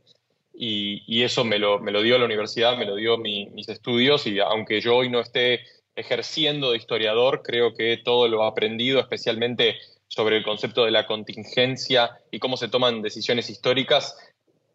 Y, 0.59 1.23
eso 1.23 1.45
me 1.45 1.59
lo, 1.59 1.79
me 1.79 1.93
lo, 1.93 2.01
dio 2.01 2.19
la 2.19 2.25
universidad, 2.25 2.79
me 2.79 2.87
lo 2.87 2.95
dio 2.95 3.19
mis 3.19 3.69
estudios 3.69 4.27
y 4.27 4.39
aunque 4.41 4.81
yo 4.81 4.97
hoy 4.97 5.11
no 5.11 5.21
esté 5.21 5.61
ejerciendo 5.95 6.71
de 6.71 6.79
historiador, 6.79 7.43
creo 7.43 7.75
que 7.75 7.99
todo 7.99 8.29
lo 8.29 8.45
aprendido, 8.45 8.99
especialmente 8.99 9.77
sobre 10.09 10.39
el 10.39 10.45
concepto 10.45 10.85
de 10.87 10.93
la 10.93 11.07
contingencia 11.07 12.19
y 12.31 12.39
cómo 12.39 12.57
se 12.57 12.69
toman 12.69 13.03
decisiones 13.03 13.51
históricas, 13.51 14.17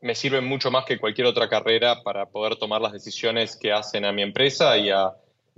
me 0.02 0.14
sirven 0.14 0.46
mucho 0.46 0.70
más 0.70 0.86
que 0.86 1.00
cualquier 1.00 1.26
otra 1.26 1.50
carrera 1.50 2.04
para 2.04 2.28
poder 2.28 2.58
tomar 2.58 2.82
las 2.82 2.92
decisiones 2.92 3.56
que 3.56 3.72
hacen 3.72 4.06
a 4.06 4.12
mi 4.12 4.22
empresa 4.22 4.78
y 4.78 4.90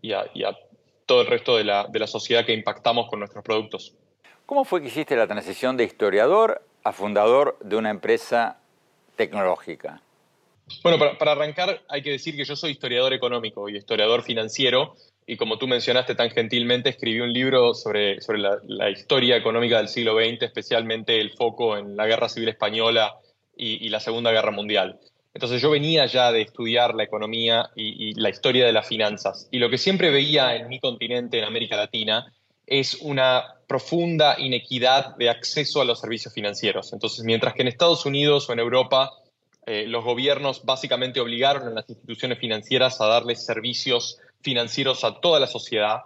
y 0.02 0.14
a, 0.14 0.58
todo 1.06 1.22
el 1.22 1.28
resto 1.28 1.58
de 1.58 1.64
la, 1.64 1.88
de 1.88 2.00
la 2.00 2.08
sociedad 2.08 2.46
que 2.46 2.54
impactamos 2.54 3.10
con 3.10 3.20
nuestros 3.20 3.44
productos. 3.44 3.94
¿Cómo 4.46 4.66
fue 4.66 4.82
que 4.82 4.88
hiciste 4.88 5.16
la 5.16 5.28
transición 5.28 5.78
de 5.78 5.84
historiador 5.84 6.62
a 6.84 6.92
fundador 6.92 7.58
de 7.62 7.76
una 7.76 7.90
empresa 7.90 8.58
tecnológica? 9.16 10.02
Bueno, 10.82 10.98
para, 10.98 11.18
para, 11.18 11.32
arrancar 11.34 11.82
hay 11.90 12.02
que 12.02 12.12
decir 12.12 12.36
que 12.36 12.46
yo 12.46 12.56
soy 12.56 12.72
historiador 12.72 13.14
económico 13.14 13.68
y 13.70 13.78
historiador 13.78 14.24
financiero 14.24 14.96
y 15.26 15.38
como 15.38 15.58
tú 15.58 15.68
mencionaste 15.68 16.16
tan 16.16 16.30
gentilmente, 16.32 16.90
escribí 16.90 17.20
un 17.22 17.32
libro 17.32 17.74
sobre, 17.74 18.20
sobre 18.22 18.40
la, 18.40 18.58
la, 18.64 18.90
historia 18.90 19.38
económica 19.38 19.78
del 19.78 19.88
siglo 19.88 20.16
XX, 20.16 20.44
especialmente 20.44 21.20
el 21.20 21.32
foco 21.32 21.78
en 21.78 21.96
la 21.96 22.06
Guerra 22.08 22.28
Civil 22.28 22.50
Española 22.50 23.16
y, 23.56 23.86
y 23.86 23.90
la 23.90 24.00
Segunda 24.00 24.32
Guerra 24.32 24.52
Mundial. 24.52 25.00
Entonces 25.34 25.62
yo 25.62 25.72
venía 25.72 26.06
ya 26.06 26.32
de 26.32 26.42
estudiar 26.42 26.94
la 26.94 27.04
economía 27.04 27.72
y, 27.76 28.14
la 28.20 28.30
historia 28.30 28.66
de 28.66 28.72
las 28.72 28.88
finanzas. 28.88 29.48
Y 29.52 29.58
lo 29.58 29.70
que 29.70 29.78
siempre 29.78 30.12
veía 30.12 30.56
en 30.56 30.68
mi 30.68 30.80
continente, 30.80 31.40
en 31.40 31.46
América 31.46 31.76
Latina, 31.76 32.32
es 32.68 32.96
una 33.02 33.56
profunda 33.68 34.40
inequidad 34.40 35.16
de 35.18 35.30
acceso 35.30 35.82
a 35.82 35.86
los 35.86 36.00
servicios 36.00 36.34
financieros. 36.34 36.94
Entonces, 36.94 37.26
mientras 37.26 37.56
que 37.56 37.64
en 37.64 37.68
Estados 37.68 38.06
Unidos 38.06 38.48
o 38.48 38.54
en 38.54 38.60
Europa 38.60 39.12
eh, 39.66 39.86
los 39.88 40.04
gobiernos 40.04 40.64
básicamente 40.66 41.20
obligaron 41.20 41.68
a 41.68 41.72
las 41.72 41.90
instituciones 41.90 42.38
financieras 42.38 43.02
a 43.02 43.08
darles 43.08 43.44
servicios 43.46 44.20
financieros 44.42 45.04
a 45.04 45.20
toda 45.20 45.40
la 45.40 45.48
sociedad, 45.48 46.02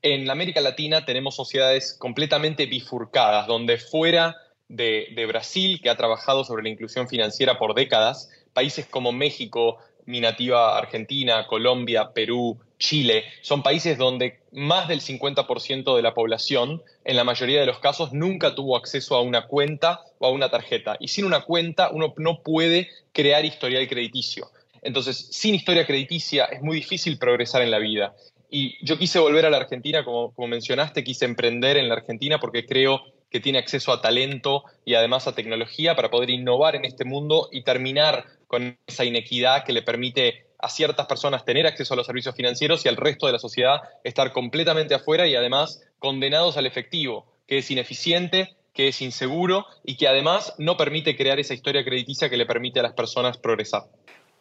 en 0.00 0.30
América 0.30 0.62
Latina 0.62 1.04
tenemos 1.04 1.36
sociedades 1.36 1.94
completamente 1.98 2.64
bifurcadas, 2.64 3.46
donde 3.46 3.76
fuera 3.76 4.36
de, 4.68 5.08
de 5.14 5.26
Brasil, 5.26 5.80
que 5.82 5.90
ha 5.90 5.96
trabajado 5.96 6.44
sobre 6.44 6.62
la 6.62 6.70
inclusión 6.70 7.08
financiera 7.08 7.58
por 7.58 7.74
décadas, 7.74 8.30
países 8.52 8.86
como 8.86 9.12
México, 9.12 9.78
mi 10.06 10.20
nativa 10.20 10.76
Argentina, 10.76 11.46
Colombia, 11.46 12.12
Perú, 12.12 12.58
Chile, 12.78 13.24
son 13.42 13.62
países 13.62 13.98
donde 13.98 14.40
más 14.52 14.88
del 14.88 15.00
50% 15.00 15.94
de 15.94 16.02
la 16.02 16.14
población, 16.14 16.82
en 17.04 17.16
la 17.16 17.24
mayoría 17.24 17.60
de 17.60 17.66
los 17.66 17.78
casos, 17.78 18.12
nunca 18.12 18.54
tuvo 18.54 18.76
acceso 18.76 19.14
a 19.14 19.22
una 19.22 19.46
cuenta 19.46 20.00
o 20.18 20.26
a 20.26 20.30
una 20.30 20.50
tarjeta. 20.50 20.96
Y 20.98 21.08
sin 21.08 21.24
una 21.24 21.42
cuenta 21.42 21.90
uno 21.92 22.14
no 22.16 22.42
puede 22.42 22.88
crear 23.12 23.44
historial 23.44 23.86
crediticio. 23.86 24.50
Entonces, 24.82 25.28
sin 25.30 25.54
historia 25.54 25.86
crediticia 25.86 26.46
es 26.46 26.62
muy 26.62 26.76
difícil 26.76 27.18
progresar 27.18 27.62
en 27.62 27.70
la 27.70 27.78
vida. 27.78 28.14
Y 28.50 28.84
yo 28.84 28.98
quise 28.98 29.18
volver 29.18 29.46
a 29.46 29.50
la 29.50 29.58
Argentina, 29.58 30.04
como, 30.04 30.32
como 30.34 30.48
mencionaste, 30.48 31.04
quise 31.04 31.26
emprender 31.26 31.76
en 31.76 31.88
la 31.88 31.94
Argentina 31.94 32.40
porque 32.40 32.66
creo 32.66 33.02
que 33.30 33.40
tiene 33.40 33.58
acceso 33.58 33.92
a 33.92 34.00
talento 34.00 34.64
y 34.84 34.94
además 34.94 35.28
a 35.28 35.34
tecnología 35.34 35.94
para 35.94 36.10
poder 36.10 36.30
innovar 36.30 36.74
en 36.74 36.84
este 36.84 37.04
mundo 37.04 37.48
y 37.52 37.62
terminar 37.62 38.24
con 38.50 38.76
esa 38.84 39.04
inequidad 39.04 39.62
que 39.62 39.72
le 39.72 39.82
permite 39.82 40.46
a 40.58 40.68
ciertas 40.68 41.06
personas 41.06 41.44
tener 41.44 41.68
acceso 41.68 41.94
a 41.94 41.96
los 41.96 42.04
servicios 42.04 42.34
financieros 42.34 42.84
y 42.84 42.88
al 42.88 42.96
resto 42.96 43.26
de 43.26 43.32
la 43.32 43.38
sociedad 43.38 43.80
estar 44.02 44.32
completamente 44.32 44.92
afuera 44.92 45.28
y 45.28 45.36
además 45.36 45.80
condenados 46.00 46.56
al 46.56 46.66
efectivo, 46.66 47.26
que 47.46 47.58
es 47.58 47.70
ineficiente, 47.70 48.56
que 48.74 48.88
es 48.88 49.00
inseguro 49.02 49.66
y 49.84 49.96
que 49.96 50.08
además 50.08 50.52
no 50.58 50.76
permite 50.76 51.16
crear 51.16 51.38
esa 51.38 51.54
historia 51.54 51.84
crediticia 51.84 52.28
que 52.28 52.36
le 52.36 52.44
permite 52.44 52.80
a 52.80 52.82
las 52.82 52.92
personas 52.92 53.38
progresar. 53.38 53.82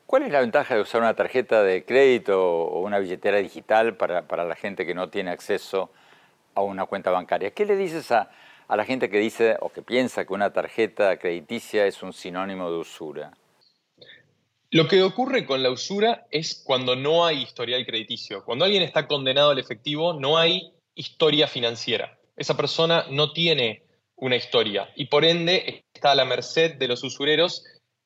¿Cuál 0.08 0.24
es 0.24 0.32
la 0.32 0.40
ventaja 0.40 0.74
de 0.74 0.82
usar 0.82 1.02
una 1.02 1.16
tarjeta 1.16 1.62
de 1.62 1.86
crédito 1.86 2.44
o 2.44 2.80
una 2.82 2.98
billetera 2.98 3.38
digital 3.38 3.96
para, 3.96 4.28
para 4.28 4.44
la 4.44 4.56
gente 4.56 4.88
que 4.88 4.96
no 4.96 5.10
tiene 5.10 5.30
acceso 5.30 5.92
a 6.56 6.62
una 6.62 6.88
cuenta 6.88 7.12
bancaria? 7.12 7.52
¿Qué 7.52 7.64
le 7.64 7.76
dices 7.76 8.12
a, 8.12 8.32
a 8.68 8.76
la 8.76 8.86
gente 8.86 9.12
que 9.12 9.20
dice 9.20 9.56
o 9.60 9.70
que 9.70 9.84
piensa 9.84 10.26
que 10.26 10.34
una 10.34 10.52
tarjeta 10.52 11.18
crediticia 11.18 11.86
es 11.86 12.02
un 12.02 12.12
sinónimo 12.12 12.72
de 12.72 12.78
usura? 12.78 13.34
Lo 14.72 14.88
que 14.88 15.02
ocurre 15.02 15.46
con 15.46 15.64
la 15.64 15.72
usura 15.72 16.28
es 16.30 16.62
cuando 16.64 16.96
no 16.96 17.26
hay 17.26 17.42
historial 17.42 17.86
crediticio. 17.86 18.46
Cuando 18.46 18.66
alguien 18.66 18.84
está 18.84 19.08
condenado 19.08 19.50
al 19.50 19.60
efectivo, 19.60 20.14
no 20.14 20.38
hay 20.38 20.74
historia 20.94 21.48
financiera. 21.48 22.20
Esa 22.38 22.56
persona 22.56 23.06
no 23.10 23.32
tiene 23.34 23.84
una 24.16 24.36
historia 24.36 24.90
y 24.96 25.06
por 25.06 25.26
ende 25.26 25.86
está 25.94 26.12
a 26.12 26.16
la 26.16 26.26
merced 26.26 26.76
de 26.76 26.88
los 26.88 27.04
usureros 27.04 27.64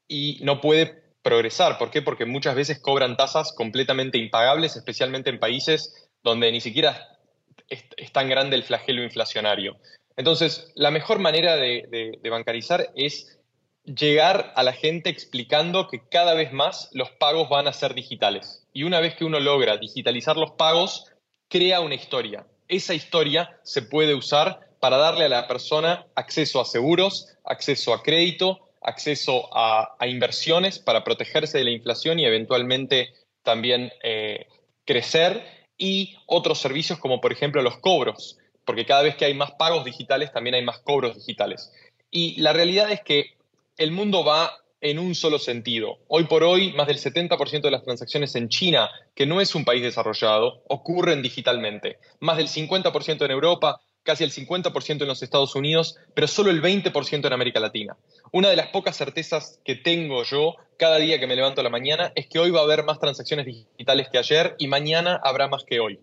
y 0.07 0.39
no 0.41 0.61
puede 0.61 1.03
progresar. 1.21 1.77
¿Por 1.77 1.89
qué? 1.89 2.01
Porque 2.01 2.25
muchas 2.25 2.55
veces 2.55 2.79
cobran 2.79 3.17
tasas 3.17 3.53
completamente 3.53 4.17
impagables, 4.17 4.75
especialmente 4.75 5.29
en 5.29 5.39
países 5.39 6.09
donde 6.23 6.51
ni 6.51 6.61
siquiera 6.61 7.19
es, 7.67 8.11
tan 8.11 8.29
grande 8.29 8.55
el 8.55 8.63
flagelo 8.63 9.03
inflacionario. 9.03 9.77
Entonces, 10.15 10.71
la 10.75 10.91
mejor 10.91 11.19
manera 11.19 11.55
de, 11.55 12.19
bancarizar 12.29 12.91
es 12.95 13.39
llegar 13.85 14.53
a 14.55 14.63
la 14.63 14.73
gente 14.73 15.09
explicando 15.09 15.87
que 15.87 16.01
cada 16.07 16.33
vez 16.33 16.53
más 16.53 16.89
los 16.93 17.11
pagos 17.11 17.49
van 17.49 17.67
a 17.67 17.73
ser 17.73 17.93
digitales. 17.93 18.65
Y 18.73 18.83
una 18.83 18.99
vez 18.99 19.15
que 19.15 19.25
uno 19.25 19.39
logra 19.39 19.77
digitalizar 19.77 20.37
los 20.37 20.51
pagos, 20.51 21.11
crea 21.49 21.81
una 21.81 21.95
historia. 21.95 22.47
Esa 22.67 22.93
historia 22.93 23.59
se 23.63 23.81
puede 23.81 24.15
usar 24.15 24.69
para 24.79 24.97
darle 24.97 25.25
a 25.25 25.29
la 25.29 25.47
persona 25.47 26.07
acceso 26.15 26.59
a 26.61 26.65
seguros, 26.65 27.27
acceso 27.43 27.93
a 27.93 28.03
crédito, 28.03 28.69
acceso 28.81 29.49
a, 29.53 29.95
inversiones 30.07 30.79
para 30.79 31.03
protegerse 31.03 31.57
de 31.57 31.63
la 31.65 31.71
inflación 31.71 32.19
y 32.19 32.25
eventualmente 32.25 33.13
también 33.43 33.91
eh, 34.03 34.47
crecer 34.85 35.43
y 35.77 36.17
otros 36.25 36.59
servicios 36.59 36.99
como 36.99 37.21
por 37.21 37.31
ejemplo 37.31 37.61
los 37.61 37.77
cobros 37.77 38.37
porque 38.65 38.85
cada 38.85 39.03
vez 39.03 39.15
que 39.15 39.25
hay 39.25 39.33
más 39.33 39.51
pagos 39.51 39.83
digitales, 39.85 40.31
también 40.31 40.55
hay 40.55 40.63
más 40.63 40.79
cobros 40.79 41.15
digitales. 41.15 41.71
Y 42.09 42.39
la 42.41 42.53
realidad 42.53 42.91
es 42.91 43.01
que 43.01 43.37
el 43.77 43.91
mundo 43.91 44.23
va 44.23 44.51
en 44.81 44.99
un 44.99 45.15
solo 45.15 45.39
sentido. 45.39 45.99
Hoy 46.07 46.25
por 46.25 46.43
hoy, 46.43 46.73
más 46.73 46.87
del 46.87 46.97
70% 46.97 47.61
de 47.61 47.71
las 47.71 47.83
transacciones 47.83 48.35
en 48.35 48.49
China, 48.49 48.89
que 49.15 49.25
no 49.25 49.39
es 49.39 49.55
un 49.55 49.63
país 49.63 49.81
desarrollado, 49.81 50.61
ocurren 50.67 51.21
digitalmente. 51.21 51.97
Más 52.19 52.37
del 52.37 52.49
50% 52.49 53.23
en 53.23 53.31
Europa, 53.31 53.79
casi 54.03 54.25
el 54.25 54.31
50% 54.31 55.01
en 55.01 55.07
los 55.07 55.23
Estados 55.23 55.55
Unidos, 55.55 55.97
pero 56.13 56.27
solo 56.27 56.51
el 56.51 56.61
20% 56.61 57.25
en 57.25 57.33
América 57.33 57.61
Latina. 57.61 57.95
Una 58.31 58.49
de 58.49 58.57
las 58.57 58.67
pocas 58.67 58.97
certezas 58.97 59.59
que 59.63 59.75
tengo 59.75 60.23
yo 60.23 60.55
cada 60.77 60.97
día 60.97 61.17
que 61.19 61.27
me 61.27 61.35
levanto 61.37 61.61
a 61.61 61.63
la 61.63 61.69
mañana 61.69 62.11
es 62.15 62.27
que 62.27 62.39
hoy 62.39 62.51
va 62.51 62.59
a 62.59 62.63
haber 62.63 62.83
más 62.83 62.99
transacciones 62.99 63.45
digitales 63.45 64.09
que 64.11 64.17
ayer 64.17 64.55
y 64.59 64.67
mañana 64.67 65.19
habrá 65.23 65.47
más 65.47 65.63
que 65.63 65.79
hoy. 65.79 65.97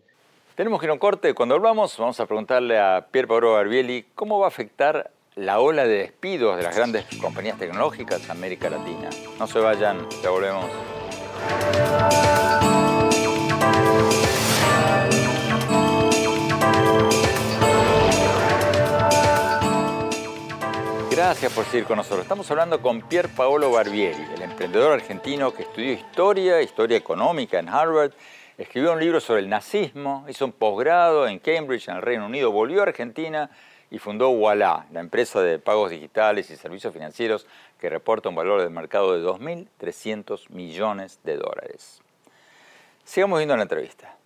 Tenemos 0.54 0.80
que 0.80 0.86
ir 0.86 0.90
a 0.90 0.94
un 0.94 0.98
corte. 0.98 1.34
Cuando 1.34 1.54
volvamos, 1.54 1.96
vamos 1.98 2.18
a 2.18 2.26
preguntarle 2.26 2.78
a 2.78 3.08
Pier 3.10 3.28
Paolo 3.28 3.52
Barbieli 3.52 4.06
cómo 4.14 4.38
va 4.38 4.46
a 4.46 4.48
afectar 4.48 5.10
la 5.36 5.60
ola 5.60 5.86
de 5.86 5.98
despidos 5.98 6.56
de 6.56 6.64
las 6.64 6.74
grandes 6.74 7.04
compañías 7.20 7.58
tecnológicas 7.58 8.24
en 8.24 8.30
América 8.32 8.68
Latina. 8.68 9.10
No 9.38 9.46
se 9.46 9.60
vayan, 9.60 10.08
ya 10.22 10.30
volvemos. 10.30 10.66
Gracias 21.10 21.52
por 21.52 21.64
seguir 21.66 21.84
con 21.84 21.98
nosotros. 21.98 22.22
Estamos 22.22 22.50
hablando 22.50 22.80
con 22.80 23.02
Pier 23.02 23.28
Paolo 23.28 23.70
Barbieri, 23.70 24.24
el 24.34 24.42
emprendedor 24.42 24.94
argentino 24.94 25.52
que 25.52 25.62
estudió 25.62 25.92
historia, 25.92 26.60
historia 26.60 26.96
económica 26.96 27.58
en 27.58 27.68
Harvard, 27.68 28.12
escribió 28.58 28.92
un 28.94 29.00
libro 29.00 29.20
sobre 29.20 29.40
el 29.40 29.48
nazismo, 29.48 30.24
hizo 30.28 30.44
un 30.44 30.52
posgrado 30.52 31.28
en 31.28 31.38
Cambridge, 31.38 31.88
en 31.88 31.96
el 31.96 32.02
Reino 32.02 32.26
Unido, 32.26 32.50
volvió 32.50 32.80
a 32.80 32.84
Argentina 32.84 33.50
y 33.90 33.98
fundó 33.98 34.30
Walla, 34.30 34.86
la 34.92 35.00
empresa 35.00 35.40
de 35.40 35.58
pagos 35.58 35.90
digitales 35.90 36.50
y 36.50 36.56
servicios 36.56 36.94
financieros 36.94 37.46
que 37.80 37.90
reporta 37.90 38.28
un 38.28 38.34
valor 38.34 38.62
de 38.62 38.70
mercado 38.70 39.14
de 39.14 39.26
2.300 39.26 40.50
millones 40.50 41.18
de 41.24 41.36
dólares. 41.36 42.00
Sigamos 43.04 43.38
viendo 43.38 43.56
la 43.56 43.62
entrevista. 43.62 44.16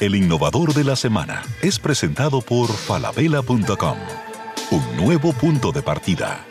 El 0.00 0.14
innovador 0.14 0.72
de 0.72 0.84
la 0.84 0.96
semana 0.96 1.42
es 1.62 1.78
presentado 1.78 2.40
por 2.40 2.68
falabella.com, 2.68 3.98
un 4.70 4.96
nuevo 4.96 5.32
punto 5.32 5.72
de 5.72 5.82
partida. 5.82 6.44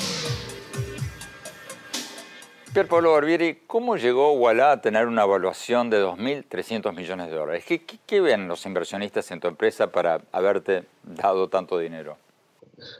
Pier 2.74 2.88
Pablo 2.88 3.12
Barbieri, 3.12 3.62
¿cómo 3.68 3.98
llegó 3.98 4.34
Walla 4.34 4.72
a 4.72 4.82
tener 4.82 5.06
una 5.06 5.24
evaluación 5.24 5.92
de 5.92 6.04
2.300 6.04 6.96
millones 6.96 7.30
de 7.30 7.36
dólares? 7.36 7.66
¿Qué, 7.68 7.84
qué 7.86 8.20
ven 8.20 8.48
los 8.48 8.66
inversionistas 8.66 9.30
en 9.30 9.40
tu 9.40 9.48
empresa 9.48 9.92
para 9.92 10.22
haberte 10.32 10.84
dado 11.04 11.50
tanto 11.50 11.78
dinero? 11.78 12.18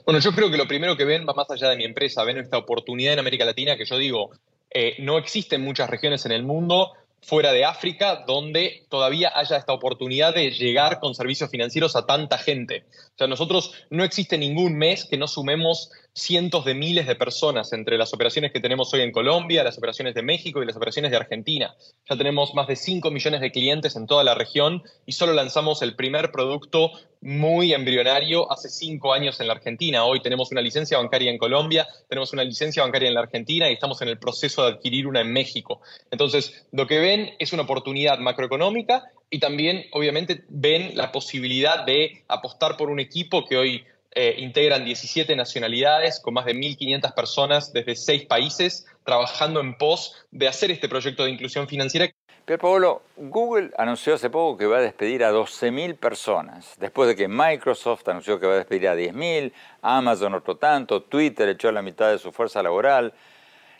Bueno, 0.04 0.20
yo 0.20 0.32
creo 0.32 0.50
que 0.50 0.56
lo 0.56 0.68
primero 0.68 0.96
que 0.96 1.04
ven 1.04 1.26
va 1.26 1.34
más 1.34 1.50
allá 1.50 1.70
de 1.70 1.76
mi 1.76 1.84
empresa, 1.84 2.24
ven 2.24 2.38
esta 2.38 2.58
oportunidad 2.58 3.14
en 3.14 3.18
América 3.18 3.44
Latina 3.44 3.76
que 3.76 3.84
yo 3.84 3.98
digo, 3.98 4.30
eh, 4.70 4.96
no 4.98 5.18
existen 5.18 5.62
muchas 5.62 5.90
regiones 5.90 6.26
en 6.26 6.32
el 6.32 6.42
mundo 6.42 6.92
fuera 7.24 7.52
de 7.52 7.64
África 7.64 8.24
donde 8.26 8.84
todavía 8.88 9.32
haya 9.34 9.56
esta 9.56 9.72
oportunidad 9.72 10.34
de 10.34 10.50
llegar 10.50 11.00
con 11.00 11.14
servicios 11.14 11.50
financieros 11.50 11.96
a 11.96 12.06
tanta 12.06 12.38
gente. 12.38 12.84
O 13.14 13.18
sea, 13.18 13.26
nosotros 13.26 13.72
no 13.90 14.04
existe 14.04 14.36
ningún 14.36 14.76
mes 14.76 15.06
que 15.06 15.16
no 15.16 15.26
sumemos 15.26 15.90
cientos 16.14 16.64
de 16.64 16.74
miles 16.74 17.08
de 17.08 17.16
personas 17.16 17.72
entre 17.72 17.98
las 17.98 18.14
operaciones 18.14 18.52
que 18.52 18.60
tenemos 18.60 18.94
hoy 18.94 19.00
en 19.00 19.10
Colombia, 19.10 19.64
las 19.64 19.76
operaciones 19.76 20.14
de 20.14 20.22
México 20.22 20.62
y 20.62 20.66
las 20.66 20.76
operaciones 20.76 21.10
de 21.10 21.16
Argentina. 21.16 21.74
Ya 22.08 22.16
tenemos 22.16 22.54
más 22.54 22.68
de 22.68 22.76
5 22.76 23.10
millones 23.10 23.40
de 23.40 23.50
clientes 23.50 23.96
en 23.96 24.06
toda 24.06 24.22
la 24.22 24.34
región 24.34 24.84
y 25.06 25.12
solo 25.12 25.32
lanzamos 25.32 25.82
el 25.82 25.96
primer 25.96 26.30
producto 26.30 26.92
muy 27.20 27.72
embrionario 27.72 28.52
hace 28.52 28.68
cinco 28.68 29.12
años 29.12 29.40
en 29.40 29.46
la 29.46 29.54
Argentina. 29.54 30.04
Hoy 30.04 30.20
tenemos 30.20 30.52
una 30.52 30.60
licencia 30.60 30.98
bancaria 30.98 31.30
en 31.30 31.38
Colombia, 31.38 31.88
tenemos 32.08 32.32
una 32.32 32.44
licencia 32.44 32.82
bancaria 32.82 33.08
en 33.08 33.14
la 33.14 33.20
Argentina 33.20 33.68
y 33.68 33.72
estamos 33.72 34.00
en 34.02 34.08
el 34.08 34.18
proceso 34.18 34.62
de 34.62 34.74
adquirir 34.74 35.06
una 35.06 35.22
en 35.22 35.32
México. 35.32 35.80
Entonces, 36.10 36.66
lo 36.70 36.86
que 36.86 36.98
ven 36.98 37.30
es 37.38 37.52
una 37.54 37.62
oportunidad 37.62 38.18
macroeconómica 38.18 39.10
y 39.30 39.38
también, 39.38 39.86
obviamente, 39.92 40.44
ven 40.48 40.96
la 40.96 41.10
posibilidad 41.10 41.84
de 41.86 42.22
apostar 42.28 42.76
por 42.76 42.90
un 42.90 43.00
equipo 43.00 43.46
que 43.46 43.56
hoy 43.56 43.84
eh, 44.14 44.36
integran 44.38 44.84
17 44.84 45.34
nacionalidades 45.34 46.20
con 46.20 46.34
más 46.34 46.44
de 46.44 46.54
1.500 46.54 47.14
personas 47.14 47.72
desde 47.72 47.96
seis 47.96 48.24
países 48.26 48.86
trabajando 49.04 49.60
en 49.60 49.76
pos 49.76 50.26
de 50.30 50.46
hacer 50.46 50.70
este 50.70 50.88
proyecto 50.88 51.24
de 51.24 51.30
inclusión 51.30 51.66
financiera. 51.66 52.08
Pero 52.44 52.58
Pablo, 52.58 53.02
Google 53.16 53.70
anunció 53.78 54.14
hace 54.14 54.28
poco 54.30 54.58
que 54.58 54.66
va 54.66 54.78
a 54.78 54.82
despedir 54.82 55.24
a 55.24 55.32
12.000 55.32 55.96
personas, 55.96 56.74
después 56.78 57.08
de 57.08 57.16
que 57.16 57.26
Microsoft 57.26 58.06
anunció 58.06 58.38
que 58.38 58.46
va 58.46 58.52
a 58.52 58.58
despedir 58.58 58.88
a 58.88 58.94
10.000, 58.94 59.52
Amazon 59.80 60.34
otro 60.34 60.56
tanto, 60.58 61.02
Twitter 61.02 61.48
echó 61.48 61.72
la 61.72 61.80
mitad 61.82 62.10
de 62.10 62.18
su 62.18 62.32
fuerza 62.32 62.62
laboral. 62.62 63.14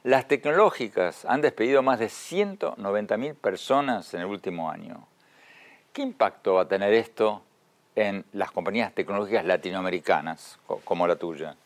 Las 0.02 0.26
tecnológicas 0.26 1.26
han 1.26 1.42
despedido 1.42 1.82
más 1.82 1.98
de 1.98 2.06
190.000 2.06 3.34
personas 3.34 4.12
en 4.14 4.20
el 4.22 4.26
último 4.26 4.70
año. 4.70 5.06
¿Qué 5.92 6.02
impacto 6.02 6.54
va 6.54 6.62
a 6.62 6.68
tener 6.68 6.92
esto 6.94 7.42
en 7.94 8.24
las 8.32 8.50
compañías 8.50 8.94
tecnológicas 8.94 9.44
latinoamericanas 9.44 10.58
como 10.84 11.06
la 11.06 11.16
tuya? 11.16 11.56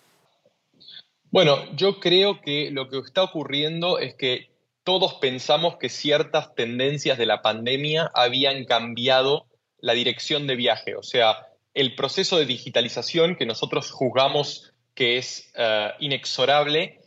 Bueno, 1.31 1.59
yo 1.75 2.01
creo 2.01 2.41
que 2.41 2.71
lo 2.71 2.89
que 2.89 2.99
está 2.99 3.23
ocurriendo 3.23 3.99
es 3.99 4.15
que 4.15 4.51
todos 4.83 5.15
pensamos 5.15 5.77
que 5.77 5.91
ciertas 5.91 6.55
tendencias 6.55 7.19
de 7.19 7.27
la 7.27 7.43
pandemia 7.43 8.11
habían 8.15 8.65
cambiado 8.65 9.47
la 9.81 9.93
dirección 9.93 10.47
de 10.47 10.57
viaje. 10.57 10.97
O 10.97 11.03
sea, 11.03 11.47
el 11.75 11.95
proceso 11.95 12.39
de 12.39 12.47
digitalización 12.47 13.37
que 13.37 13.45
nosotros 13.45 13.91
juzgamos 13.91 14.73
que 14.95 15.19
es 15.19 15.53
eh, 15.57 15.93
inexorable, 16.01 16.99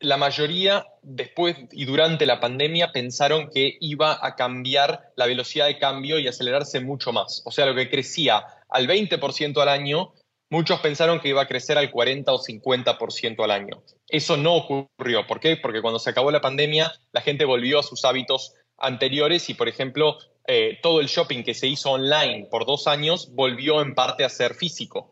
la 0.00 0.16
mayoría 0.16 0.86
después 1.02 1.56
y 1.72 1.84
durante 1.84 2.26
la 2.26 2.40
pandemia 2.40 2.92
pensaron 2.92 3.50
que 3.50 3.76
iba 3.80 4.24
a 4.24 4.36
cambiar 4.36 5.10
la 5.16 5.26
velocidad 5.26 5.66
de 5.66 5.78
cambio 5.78 6.18
y 6.18 6.28
acelerarse 6.28 6.80
mucho 6.80 7.12
más. 7.12 7.42
O 7.44 7.50
sea, 7.50 7.66
lo 7.66 7.74
que 7.74 7.90
crecía 7.90 8.44
al 8.68 8.86
20% 8.86 9.60
al 9.60 9.68
año, 9.68 10.12
muchos 10.50 10.80
pensaron 10.80 11.20
que 11.20 11.28
iba 11.28 11.42
a 11.42 11.48
crecer 11.48 11.78
al 11.78 11.90
40 11.90 12.32
o 12.32 12.38
50% 12.38 13.42
al 13.42 13.50
año. 13.50 13.82
Eso 14.06 14.36
no 14.36 14.54
ocurrió. 14.54 15.26
¿Por 15.26 15.40
qué? 15.40 15.56
Porque 15.56 15.82
cuando 15.82 15.98
se 15.98 16.10
acabó 16.10 16.30
la 16.30 16.40
pandemia, 16.40 16.92
la 17.12 17.20
gente 17.20 17.44
volvió 17.44 17.80
a 17.80 17.82
sus 17.82 18.04
hábitos 18.04 18.54
anteriores 18.78 19.50
y, 19.50 19.54
por 19.54 19.68
ejemplo, 19.68 20.18
eh, 20.46 20.78
todo 20.80 21.00
el 21.00 21.08
shopping 21.08 21.42
que 21.42 21.54
se 21.54 21.66
hizo 21.66 21.90
online 21.90 22.46
por 22.50 22.66
dos 22.66 22.86
años 22.86 23.34
volvió 23.34 23.82
en 23.82 23.94
parte 23.94 24.24
a 24.24 24.28
ser 24.28 24.54
físico. 24.54 25.10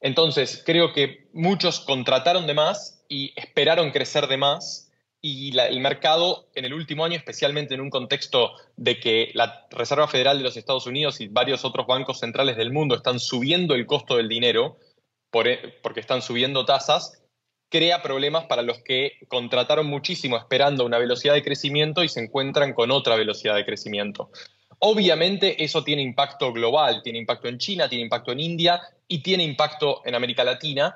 Entonces, 0.00 0.62
creo 0.64 0.92
que 0.92 1.28
muchos 1.32 1.80
contrataron 1.80 2.46
de 2.46 2.54
más 2.54 2.97
y 3.08 3.32
esperaron 3.36 3.90
crecer 3.90 4.26
de 4.26 4.36
más 4.36 4.88
y 5.20 5.58
el 5.58 5.80
mercado 5.80 6.48
en 6.54 6.64
el 6.64 6.74
último 6.74 7.04
año, 7.04 7.16
especialmente 7.16 7.74
en 7.74 7.80
un 7.80 7.90
contexto 7.90 8.52
de 8.76 9.00
que 9.00 9.30
la 9.34 9.66
Reserva 9.70 10.06
Federal 10.06 10.38
de 10.38 10.44
los 10.44 10.56
Estados 10.56 10.86
Unidos 10.86 11.20
y 11.20 11.26
varios 11.26 11.64
otros 11.64 11.86
bancos 11.86 12.20
centrales 12.20 12.56
del 12.56 12.72
mundo 12.72 12.94
están 12.94 13.18
subiendo 13.18 13.74
el 13.74 13.86
costo 13.86 14.16
del 14.16 14.28
dinero 14.28 14.78
e, 15.32 15.74
porque 15.82 16.00
están 16.00 16.22
subiendo 16.22 16.64
tasas, 16.64 17.20
crea 17.68 18.00
problemas 18.00 18.44
para 18.44 18.62
los 18.62 18.78
que 18.78 19.18
contrataron 19.28 19.86
muchísimo 19.86 20.36
esperando 20.36 20.86
una 20.86 20.98
velocidad 20.98 21.34
de 21.34 21.42
crecimiento 21.42 22.04
y 22.04 22.08
se 22.08 22.20
encuentran 22.20 22.72
con 22.72 22.90
otra 22.90 23.16
velocidad 23.16 23.56
de 23.56 23.64
crecimiento. 23.64 24.30
Obviamente 24.78 25.62
eso 25.62 25.82
tiene 25.82 26.02
impacto 26.02 26.52
global, 26.52 27.02
tiene 27.02 27.18
impacto 27.18 27.48
en 27.48 27.58
China, 27.58 27.88
tiene 27.88 28.04
impacto 28.04 28.30
en 28.30 28.40
India 28.40 28.80
y 29.08 29.22
tiene 29.22 29.42
impacto 29.42 30.02
en 30.04 30.14
América 30.14 30.44
Latina. 30.44 30.94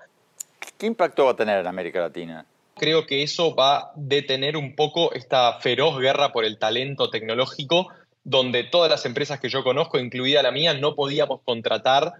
¿Qué 0.78 0.86
impacto 0.86 1.24
va 1.26 1.32
a 1.32 1.36
tener 1.36 1.60
en 1.60 1.66
América 1.66 2.00
Latina? 2.00 2.46
Creo 2.74 3.06
que 3.06 3.22
eso 3.22 3.54
va 3.54 3.76
a 3.76 3.92
detener 3.94 4.56
un 4.56 4.74
poco 4.74 5.12
esta 5.12 5.60
feroz 5.60 5.98
guerra 5.98 6.32
por 6.32 6.44
el 6.44 6.58
talento 6.58 7.10
tecnológico, 7.10 7.88
donde 8.24 8.64
todas 8.64 8.90
las 8.90 9.04
empresas 9.04 9.40
que 9.40 9.48
yo 9.48 9.62
conozco, 9.62 9.98
incluida 9.98 10.42
la 10.42 10.50
mía, 10.50 10.74
no 10.74 10.94
podíamos 10.94 11.40
contratar 11.44 12.14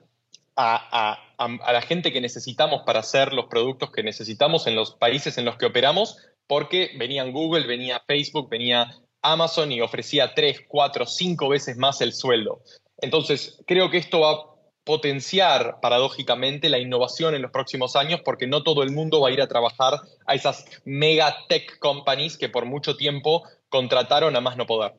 a, 0.57 1.19
la 1.39 1.83
gente 1.83 2.13
que 2.13 2.21
necesitamos 2.21 2.83
para 2.85 3.01
hacer 3.01 3.33
los 3.33 3.47
productos 3.47 3.91
que 3.91 4.03
necesitamos 4.03 4.67
en 4.67 4.77
los 4.77 4.95
países 4.95 5.39
en 5.39 5.45
los 5.45 5.57
que 5.57 5.67
operamos, 5.67 6.19
porque 6.47 6.91
venían 6.99 7.33
Google, 7.33 7.67
venía 7.67 8.03
Facebook, 8.07 8.49
venía 8.51 8.95
Amazon 9.23 9.73
y 9.73 9.81
ofrecía 9.81 10.35
tres, 10.35 10.61
cuatro, 10.69 11.07
cinco 11.07 11.49
veces 11.49 11.77
más 11.77 12.01
el 12.01 12.13
sueldo. 12.13 12.63
Entonces, 12.99 13.59
creo 13.67 13.91
que 13.91 13.99
esto 13.99 14.21
va 14.21 14.52
potenciar 14.85 15.79
paradójicamente 15.81 16.69
la 16.69 16.79
innovación 16.79 17.35
en 17.35 17.43
los 17.43 17.51
próximos 17.51 17.95
años 17.95 18.21
porque 18.25 18.47
no 18.47 18.63
todo 18.63 18.83
el 18.83 18.91
mundo 18.91 19.21
va 19.21 19.29
a 19.29 19.33
ir 19.33 19.41
a 19.41 19.47
trabajar 19.47 20.01
a 20.27 20.35
esas 20.35 20.65
mega 20.85 21.37
tech 21.49 21.79
companies 21.79 22.37
que 22.37 22.49
por 22.49 22.67
mucho 22.67 22.97
tiempo 22.97 23.45
contrataron 23.69 24.35
a 24.37 24.41
más 24.41 24.57
no 24.57 24.67
poder. 24.67 24.95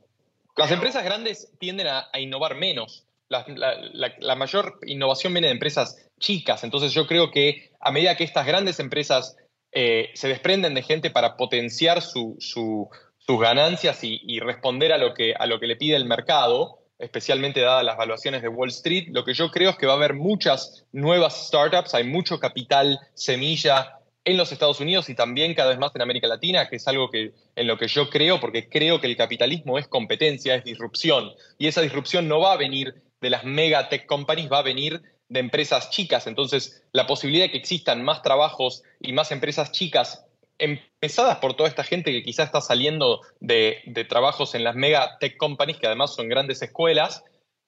Las 0.55 0.71
empresas 0.71 1.03
grandes 1.03 1.51
tienden 1.59 1.87
a, 1.87 2.09
innovar 2.17 2.55
menos. 2.55 3.05
La, 3.27 4.35
mayor 4.35 4.79
innovación 4.85 5.33
viene 5.33 5.47
de 5.47 5.53
empresas 5.53 5.97
chicas. 6.19 6.63
Entonces 6.63 6.93
yo 6.93 7.07
creo 7.07 7.31
que 7.31 7.71
a 7.79 7.91
medida 7.91 8.15
que 8.15 8.23
estas 8.23 8.45
grandes 8.45 8.79
empresas 8.79 9.35
eh, 9.71 10.11
se 10.13 10.27
desprenden 10.27 10.75
de 10.75 10.83
gente 10.83 11.09
para 11.09 11.35
potenciar 11.35 12.01
sus 12.01 12.87
ganancias 13.27 14.03
y, 14.03 14.21
y 14.23 14.39
responder 14.39 14.93
a 14.93 14.97
lo, 14.97 15.13
que, 15.13 15.33
a 15.33 15.47
lo 15.47 15.59
que 15.59 15.67
le 15.67 15.75
pide 15.75 15.95
el 15.95 16.05
mercado, 16.05 16.82
especialmente 16.99 17.61
dadas 17.61 17.83
las 17.83 17.97
valuaciones 17.97 18.41
de 18.41 18.47
Wall 18.47 18.69
Street, 18.69 19.07
lo 19.09 19.23
que 19.25 19.33
yo 19.33 19.51
creo 19.51 19.71
es 19.71 19.77
que 19.77 19.85
va 19.85 19.93
a 19.93 19.97
haber 19.97 20.13
muchas 20.13 20.85
nuevas 20.91 21.47
startups, 21.47 21.93
hay 21.93 22.03
mucho 22.03 22.39
capital 22.39 22.99
semilla 23.13 23.99
en 24.25 24.37
los 24.37 24.51
Estados 24.51 24.79
Unidos 24.79 25.09
y 25.09 25.15
también 25.15 25.53
cada 25.53 25.69
vez 25.69 25.79
más 25.79 25.93
en 25.95 26.01
América 26.01 26.27
Latina, 26.27 26.69
que 26.69 26.77
es 26.77 26.87
algo 26.87 27.09
que, 27.09 27.33
en 27.55 27.67
lo 27.67 27.77
que 27.77 27.87
yo 27.87 28.09
creo, 28.09 28.39
porque 28.39 28.69
creo 28.69 29.01
que 29.01 29.07
el 29.07 29.17
capitalismo 29.17 29.77
es 29.77 29.87
competencia, 29.87 30.55
es 30.55 30.63
disrupción, 30.63 31.31
y 31.57 31.67
esa 31.67 31.81
disrupción 31.81 32.27
no 32.27 32.39
va 32.39 32.53
a 32.53 32.57
venir 32.57 33.01
de 33.19 33.29
las 33.29 33.43
mega 33.43 33.89
tech 33.89 34.05
companies, 34.05 34.51
va 34.51 34.59
a 34.59 34.63
venir 34.63 35.01
de 35.29 35.39
empresas 35.39 35.89
chicas. 35.89 36.27
Entonces, 36.27 36.83
la 36.91 37.07
posibilidad 37.07 37.45
de 37.45 37.51
que 37.51 37.57
existan 37.57 38.03
más 38.03 38.21
trabajos 38.21 38.83
y 38.99 39.13
más 39.13 39.31
empresas 39.31 39.71
chicas 39.71 40.25
empezadas 40.57 41.37
por 41.37 41.55
toda 41.55 41.69
esta 41.69 41.83
gente 41.83 42.11
que 42.11 42.23
quizás 42.23 42.45
está 42.45 42.61
saliendo 42.61 43.21
de, 43.39 43.81
trabajos 44.07 44.55
en 44.55 44.63
las 44.63 44.75
mega 44.75 45.17
tech 45.19 45.37
companies, 45.37 45.77
que 45.77 45.87
además 45.87 46.15
son 46.15 46.29
grandes 46.29 46.61
escuelas, 46.61 47.23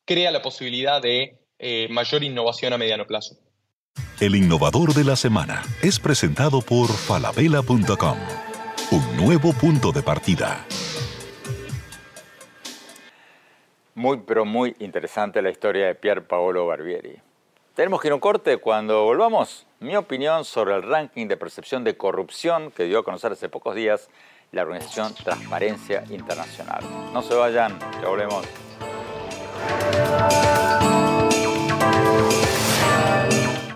crea 0.06 0.32
la 0.32 0.42
posibilidad 0.42 1.02
de 1.02 1.40
eh, 1.60 1.88
mayor 1.90 2.24
innovación 2.24 2.74
a 2.74 2.78
mediano 2.78 3.06
plazo. 3.06 3.36
El 4.20 4.36
innovador 4.36 4.94
de 4.94 5.04
la 5.04 5.16
semana 5.16 5.64
es 5.82 6.00
presentado 6.00 6.62
por 6.62 6.90
falabella.com, 6.90 8.18
un 8.92 9.18
nuevo 9.18 9.54
punto 9.54 9.92
de 9.92 10.04
partida. 10.04 10.66
Muy, 13.94 14.22
pero 14.28 14.44
muy 14.44 14.76
interesante 14.80 15.42
la 15.42 15.50
historia 15.50 15.88
de 15.88 15.96
Pier 15.96 16.28
Paolo 16.28 16.68
Barbieri. 16.68 17.25
Tenemos 17.76 18.00
que 18.00 18.08
ir 18.08 18.14
a 18.14 18.16
un 18.16 18.22
corte. 18.22 18.56
Cuando 18.58 19.04
volvamos, 19.04 19.68
mi 19.82 19.98
opinión 19.98 20.46
sobre 20.46 20.76
el 20.76 20.84
ranking 20.84 21.28
de 21.28 21.36
percepción 21.36 21.84
de 21.84 21.98
corrupción 21.98 22.72
que 22.72 22.86
dio 22.86 23.00
a 23.00 23.04
conocer 23.04 23.34
hace 23.34 23.50
pocos 23.50 23.76
días 23.76 24.10
la 24.54 24.62
organización 24.62 25.14
Transparencia 25.14 26.06
Internacional. 26.10 26.82
No 27.12 27.22
se 27.22 27.36
vayan, 27.36 27.78
ya 28.02 28.08
volvemos. 28.08 28.46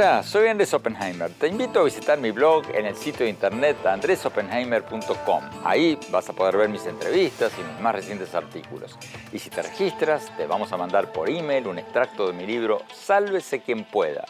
Hola, 0.00 0.22
soy 0.22 0.48
Andrés 0.48 0.72
Oppenheimer. 0.72 1.30
Te 1.30 1.46
invito 1.46 1.80
a 1.80 1.82
visitar 1.82 2.18
mi 2.18 2.30
blog 2.30 2.64
en 2.74 2.86
el 2.86 2.96
sitio 2.96 3.26
de 3.26 3.30
internet 3.30 3.84
andresoppenheimer.com. 3.84 5.44
Ahí 5.62 5.98
vas 6.10 6.26
a 6.30 6.32
poder 6.32 6.56
ver 6.56 6.70
mis 6.70 6.86
entrevistas 6.86 7.52
y 7.58 7.62
mis 7.62 7.78
más 7.82 7.94
recientes 7.94 8.34
artículos. 8.34 8.96
Y 9.30 9.38
si 9.38 9.50
te 9.50 9.60
registras, 9.60 10.34
te 10.38 10.46
vamos 10.46 10.72
a 10.72 10.78
mandar 10.78 11.12
por 11.12 11.28
email 11.28 11.66
un 11.66 11.78
extracto 11.78 12.28
de 12.28 12.32
mi 12.32 12.46
libro 12.46 12.80
Sálvese 12.94 13.60
quien 13.60 13.84
pueda, 13.84 14.24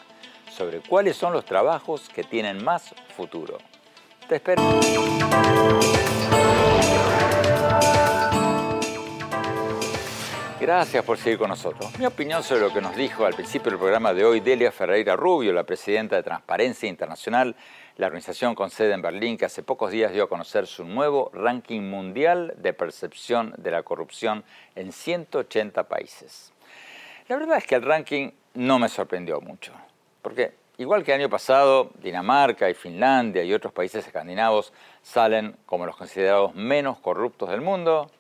sobre 0.51 0.81
cuáles 0.81 1.16
son 1.16 1.33
los 1.33 1.45
trabajos 1.45 2.09
que 2.09 2.25
tienen 2.25 2.64
más 2.64 2.93
futuro. 3.16 3.59
Te 4.29 4.35
espero. 4.35 4.61
Gracias 10.81 11.05
por 11.05 11.18
seguir 11.18 11.39
con 11.39 11.51
nosotros. 11.51 11.99
Mi 11.99 12.07
opinión 12.07 12.43
sobre 12.43 12.62
lo 12.62 12.72
que 12.72 12.81
nos 12.81 12.97
dijo 12.97 13.26
al 13.26 13.35
principio 13.35 13.70
del 13.70 13.78
programa 13.78 14.14
de 14.14 14.24
hoy 14.24 14.41
Delia 14.41 14.72
Ferreira 14.72 15.14
Rubio, 15.14 15.53
la 15.53 15.64
presidenta 15.64 16.16
de 16.16 16.22
Transparencia 16.22 16.89
Internacional, 16.89 17.55
la 17.99 18.07
organización 18.07 18.55
con 18.55 18.70
sede 18.70 18.95
en 18.95 19.03
Berlín, 19.03 19.37
que 19.37 19.45
hace 19.45 19.62
pocos 19.62 19.91
días 19.91 20.11
dio 20.11 20.24
a 20.24 20.28
conocer 20.31 20.66
su 20.66 20.87
nuevo 20.87 21.31
ranking 21.35 21.83
mundial 21.83 22.55
de 22.57 22.72
percepción 22.72 23.53
de 23.59 23.72
la 23.72 23.83
corrupción 23.83 24.43
en 24.74 24.91
180 24.91 25.87
países. 25.87 26.51
La 27.28 27.37
verdad 27.37 27.59
es 27.59 27.66
que 27.66 27.74
el 27.74 27.83
ranking 27.83 28.31
no 28.55 28.78
me 28.78 28.89
sorprendió 28.89 29.39
mucho, 29.43 29.74
porque 30.22 30.55
igual 30.78 31.05
que 31.05 31.12
el 31.12 31.20
año 31.20 31.28
pasado, 31.28 31.91
Dinamarca 32.01 32.70
y 32.70 32.74
Finlandia 32.74 33.45
y 33.45 33.53
otros 33.53 33.74
países 33.74 34.07
escandinavos 34.07 34.72
salen 35.03 35.57
como 35.66 35.85
los 35.85 35.95
considerados 35.95 36.55
menos 36.55 36.99
corruptos 37.01 37.51
del 37.51 37.61
mundo, 37.61 38.11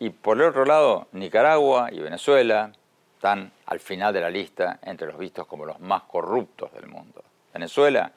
y 0.00 0.08
por 0.08 0.38
el 0.38 0.48
otro 0.48 0.64
lado, 0.64 1.08
Nicaragua 1.12 1.90
y 1.92 2.00
Venezuela 2.00 2.72
están 3.16 3.52
al 3.66 3.80
final 3.80 4.14
de 4.14 4.22
la 4.22 4.30
lista 4.30 4.80
entre 4.82 5.06
los 5.06 5.18
vistos 5.18 5.46
como 5.46 5.66
los 5.66 5.78
más 5.78 6.04
corruptos 6.04 6.72
del 6.72 6.86
mundo. 6.86 7.22
Venezuela 7.52 8.10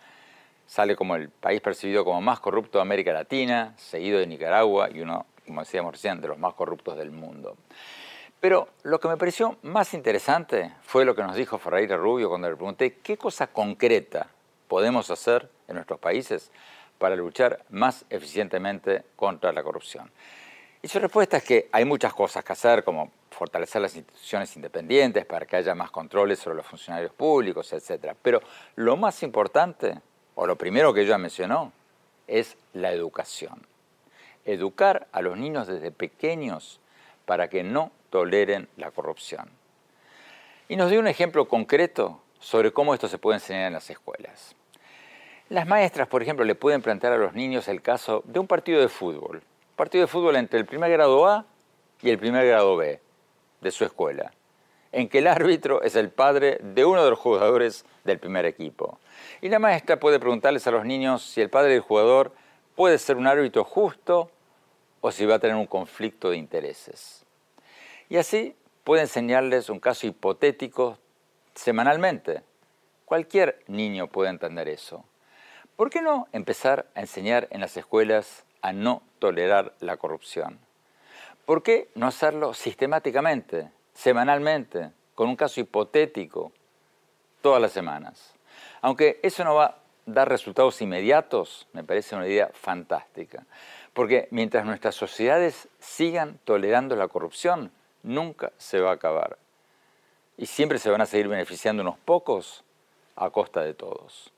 sale 0.66 0.96
como 0.96 1.18
el 1.18 1.28
país 1.28 1.60
percibido 1.60 2.06
como 2.06 2.22
más 2.22 2.40
corrupto 2.40 2.78
de 2.78 2.84
América 2.84 3.12
Latina, 3.12 3.74
seguido 3.76 4.20
de 4.20 4.28
Nicaragua 4.28 4.90
y 4.90 5.02
uno, 5.02 5.26
como 5.46 5.60
decíamos 5.60 5.92
recién, 5.92 6.22
de 6.22 6.30
los 6.30 6.40
más 6.40 6.54
corruptos 6.54 6.98
del 6.98 7.12
mundo. 7.12 7.58
Pero 8.40 8.70
lo 8.84 9.02
que 9.02 9.10
me 9.10 9.18
pareció 9.18 9.58
más 9.64 9.94
interesante 9.94 10.74
fue 10.84 11.04
lo 11.04 11.16
que 11.16 11.24
nos 11.24 11.36
dijo 11.36 11.58
Ferreira 11.58 11.98
Rubio 11.98 12.30
cuando 12.30 12.50
le 12.50 12.56
pregunté 12.56 13.00
qué 13.04 13.18
cosa 13.18 13.48
concreta 13.48 14.28
podemos 14.70 15.12
hacer 15.12 15.50
en 15.68 15.76
nuestros 15.76 16.00
países 16.00 16.50
para 16.98 17.18
luchar 17.18 17.66
más 17.70 18.06
eficientemente 18.10 19.04
contra 19.18 19.52
la 19.52 19.64
corrupción. 19.64 20.10
Y 20.86 20.90
su 20.90 21.00
respuesta 21.00 21.38
es 21.38 21.46
que 21.46 21.70
hay 21.72 21.86
muchas 21.86 22.14
cosas 22.14 22.44
que 22.44 22.52
hacer, 22.52 22.84
como 22.84 23.10
fortalecer 23.32 23.82
las 23.82 23.96
instituciones 23.96 24.54
independientes 24.58 25.26
para 25.26 25.46
que 25.46 25.56
haya 25.56 25.74
más 25.74 25.90
controles 25.90 26.40
sobre 26.40 26.58
los 26.58 26.66
funcionarios 26.66 27.14
públicos, 27.14 27.72
etc. 27.72 28.14
Pero 28.22 28.42
lo 28.76 28.98
más 28.98 29.24
importante, 29.24 30.02
o 30.36 30.46
lo 30.46 30.58
primero 30.58 30.94
que 30.94 31.04
ella 31.04 31.18
mencionó, 31.18 31.72
es 32.28 32.58
la 32.74 32.92
educación. 32.92 33.66
Educar 34.44 35.08
a 35.14 35.22
los 35.22 35.38
niños 35.38 35.68
desde 35.68 35.90
pequeños 35.92 36.82
para 37.26 37.48
que 37.48 37.64
no 37.64 37.94
toleren 38.10 38.68
la 38.76 38.92
corrupción. 38.92 39.50
Y 40.68 40.76
nos 40.76 40.92
dio 40.92 41.00
un 41.00 41.08
ejemplo 41.08 41.48
concreto 41.48 42.22
sobre 42.42 42.74
cómo 42.74 42.94
esto 42.94 43.08
se 43.08 43.18
puede 43.18 43.38
enseñar 43.38 43.68
en 43.68 43.74
las 43.74 43.90
escuelas. 43.90 44.54
Las 45.48 45.66
maestras, 45.66 46.10
por 46.10 46.22
ejemplo, 46.22 46.44
le 46.44 46.56
pueden 46.56 46.82
plantear 46.82 47.14
a 47.14 47.18
los 47.18 47.34
niños 47.34 47.70
el 47.70 47.82
caso 47.82 48.22
de 48.26 48.40
un 48.40 48.48
partido 48.48 48.82
de 48.82 48.90
fútbol 48.90 49.44
partido 49.76 50.04
de 50.04 50.08
fútbol 50.08 50.36
entre 50.36 50.60
el 50.60 50.66
primer 50.66 50.92
grado 50.92 51.28
A 51.28 51.46
y 52.02 52.10
el 52.10 52.20
primer 52.20 52.46
grado 52.46 52.76
B 52.76 53.00
de 53.62 53.72
su 53.72 53.86
escuela, 53.86 54.32
en 54.92 55.10
que 55.10 55.20
el 55.20 55.28
árbitro 55.28 55.82
es 55.82 55.96
el 55.96 56.10
padre 56.10 56.60
de 56.62 56.86
uno 56.86 57.04
de 57.04 57.10
los 57.10 57.20
jugadores 57.20 57.86
del 58.04 58.20
primer 58.20 58.46
equipo. 58.46 59.00
Y 59.42 59.50
la 59.50 59.60
maestra 59.60 60.00
puede 60.00 60.20
preguntarles 60.20 60.68
a 60.68 60.72
los 60.72 60.86
niños 60.86 61.24
si 61.24 61.42
el 61.42 61.50
padre 61.50 61.72
del 61.72 61.82
jugador 61.82 62.34
puede 62.76 62.98
ser 62.98 63.18
un 63.18 63.28
árbitro 63.28 63.64
justo 63.64 64.30
o 65.02 65.12
si 65.12 65.26
va 65.26 65.36
a 65.36 65.40
tener 65.40 65.56
un 65.56 65.68
conflicto 65.68 66.30
de 66.30 66.38
intereses. 66.38 67.26
Y 68.10 68.18
así 68.18 68.56
puede 68.84 69.02
enseñarles 69.02 69.70
un 69.70 69.80
caso 69.80 70.08
hipotético 70.08 70.98
semanalmente. 71.56 72.42
Cualquier 73.06 73.64
niño 73.68 74.08
puede 74.08 74.30
entender 74.30 74.68
eso. 74.68 75.06
¿Por 75.76 75.90
qué 75.90 76.02
no 76.02 76.28
empezar 76.32 76.88
a 76.96 77.02
enseñar 77.02 77.48
en 77.52 77.62
las 77.62 77.76
escuelas 77.78 78.46
a 78.64 78.74
no 78.74 79.04
tolerar 79.20 79.76
la 79.82 79.98
corrupción. 79.98 80.58
¿Por 81.46 81.62
qué 81.62 81.90
no 81.96 82.08
hacerlo 82.08 82.54
sistemáticamente, 82.54 83.70
semanalmente, 83.94 84.92
con 85.14 85.30
un 85.30 85.36
caso 85.36 85.60
hipotético, 85.60 86.54
todas 87.42 87.62
las 87.62 87.74
semanas? 87.74 88.34
Aunque 88.82 89.20
eso 89.22 89.44
no 89.44 89.56
va 89.56 89.66
a 89.66 89.78
dar 90.06 90.30
resultados 90.30 90.82
inmediatos, 90.82 91.68
me 91.74 91.84
parece 91.84 92.16
una 92.16 92.28
idea 92.28 92.50
fantástica. 92.54 93.46
Porque 93.94 94.30
mientras 94.32 94.66
nuestras 94.66 94.96
sociedades 94.96 95.68
sigan 95.80 96.40
tolerando 96.46 96.96
la 96.96 97.10
corrupción, 97.10 97.72
nunca 98.02 98.54
se 98.58 98.80
va 98.80 98.92
a 98.92 98.96
acabar. 98.96 99.38
Y 100.38 100.46
siempre 100.46 100.80
se 100.80 100.90
van 100.90 101.02
a 101.02 101.06
seguir 101.06 101.28
beneficiando 101.28 101.84
unos 101.84 101.98
pocos 102.00 102.64
a 103.18 103.30
costa 103.30 103.62
de 103.62 103.74
todos. 103.74 104.32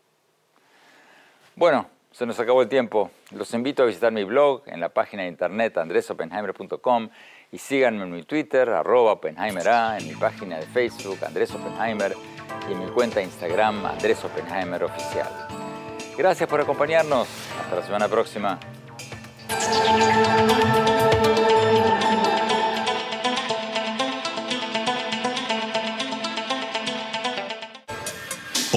Bueno, 1.56 1.88
se 2.16 2.26
nos 2.26 2.40
acabó 2.40 2.62
el 2.62 2.70
tiempo. 2.70 3.12
Los 3.32 3.54
invito 3.54 3.84
a 3.84 3.86
visitar 3.86 4.10
mi 4.14 4.24
blog 4.24 4.64
en 4.68 4.80
la 4.80 4.88
página 4.88 5.24
de 5.24 5.30
internet 5.30 5.78
andresopenheimer.com 5.78 7.10
y 7.52 7.58
síganme 7.58 8.04
en 8.04 8.12
mi 8.12 8.24
Twitter, 8.24 8.70
arroba 8.70 9.12
OppenheimerA, 9.14 9.98
en 9.98 10.08
mi 10.08 10.16
página 10.16 10.58
de 10.58 10.66
Facebook, 10.66 11.18
Andrés 11.26 11.54
Oppenheimer, 11.54 12.16
y 12.70 12.72
en 12.72 12.80
mi 12.80 12.90
cuenta 12.92 13.20
de 13.20 13.26
Instagram, 13.26 13.86
Andrés 13.86 14.24
Oppenheimer 14.24 14.86
Oficial. 14.86 15.28
Gracias 16.18 16.48
por 16.48 16.62
acompañarnos. 16.62 17.28
Hasta 17.60 17.76
la 17.76 17.84
semana 17.84 18.08
próxima. 18.08 18.60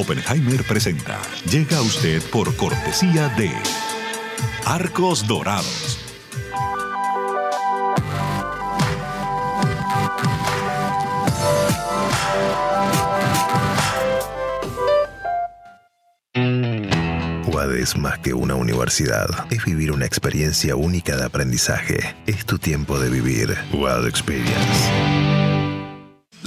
Oppenheimer 0.01 0.63
presenta. 0.63 1.21
Llega 1.51 1.79
a 1.79 1.83
usted 1.83 2.23
por 2.31 2.55
cortesía 2.55 3.29
de 3.31 3.51
Arcos 4.65 5.27
Dorados. 5.27 5.99
es 17.79 17.97
más 17.97 18.19
que 18.19 18.35
una 18.35 18.55
universidad. 18.55 19.29
Es 19.51 19.65
vivir 19.65 19.93
una 19.93 20.05
experiencia 20.05 20.75
única 20.75 21.17
de 21.17 21.25
aprendizaje. 21.25 22.17
Es 22.27 22.45
tu 22.45 22.59
tiempo 22.59 22.99
de 22.99 23.09
vivir. 23.09 23.57
Wild 23.73 24.07
Experience. 24.09 25.18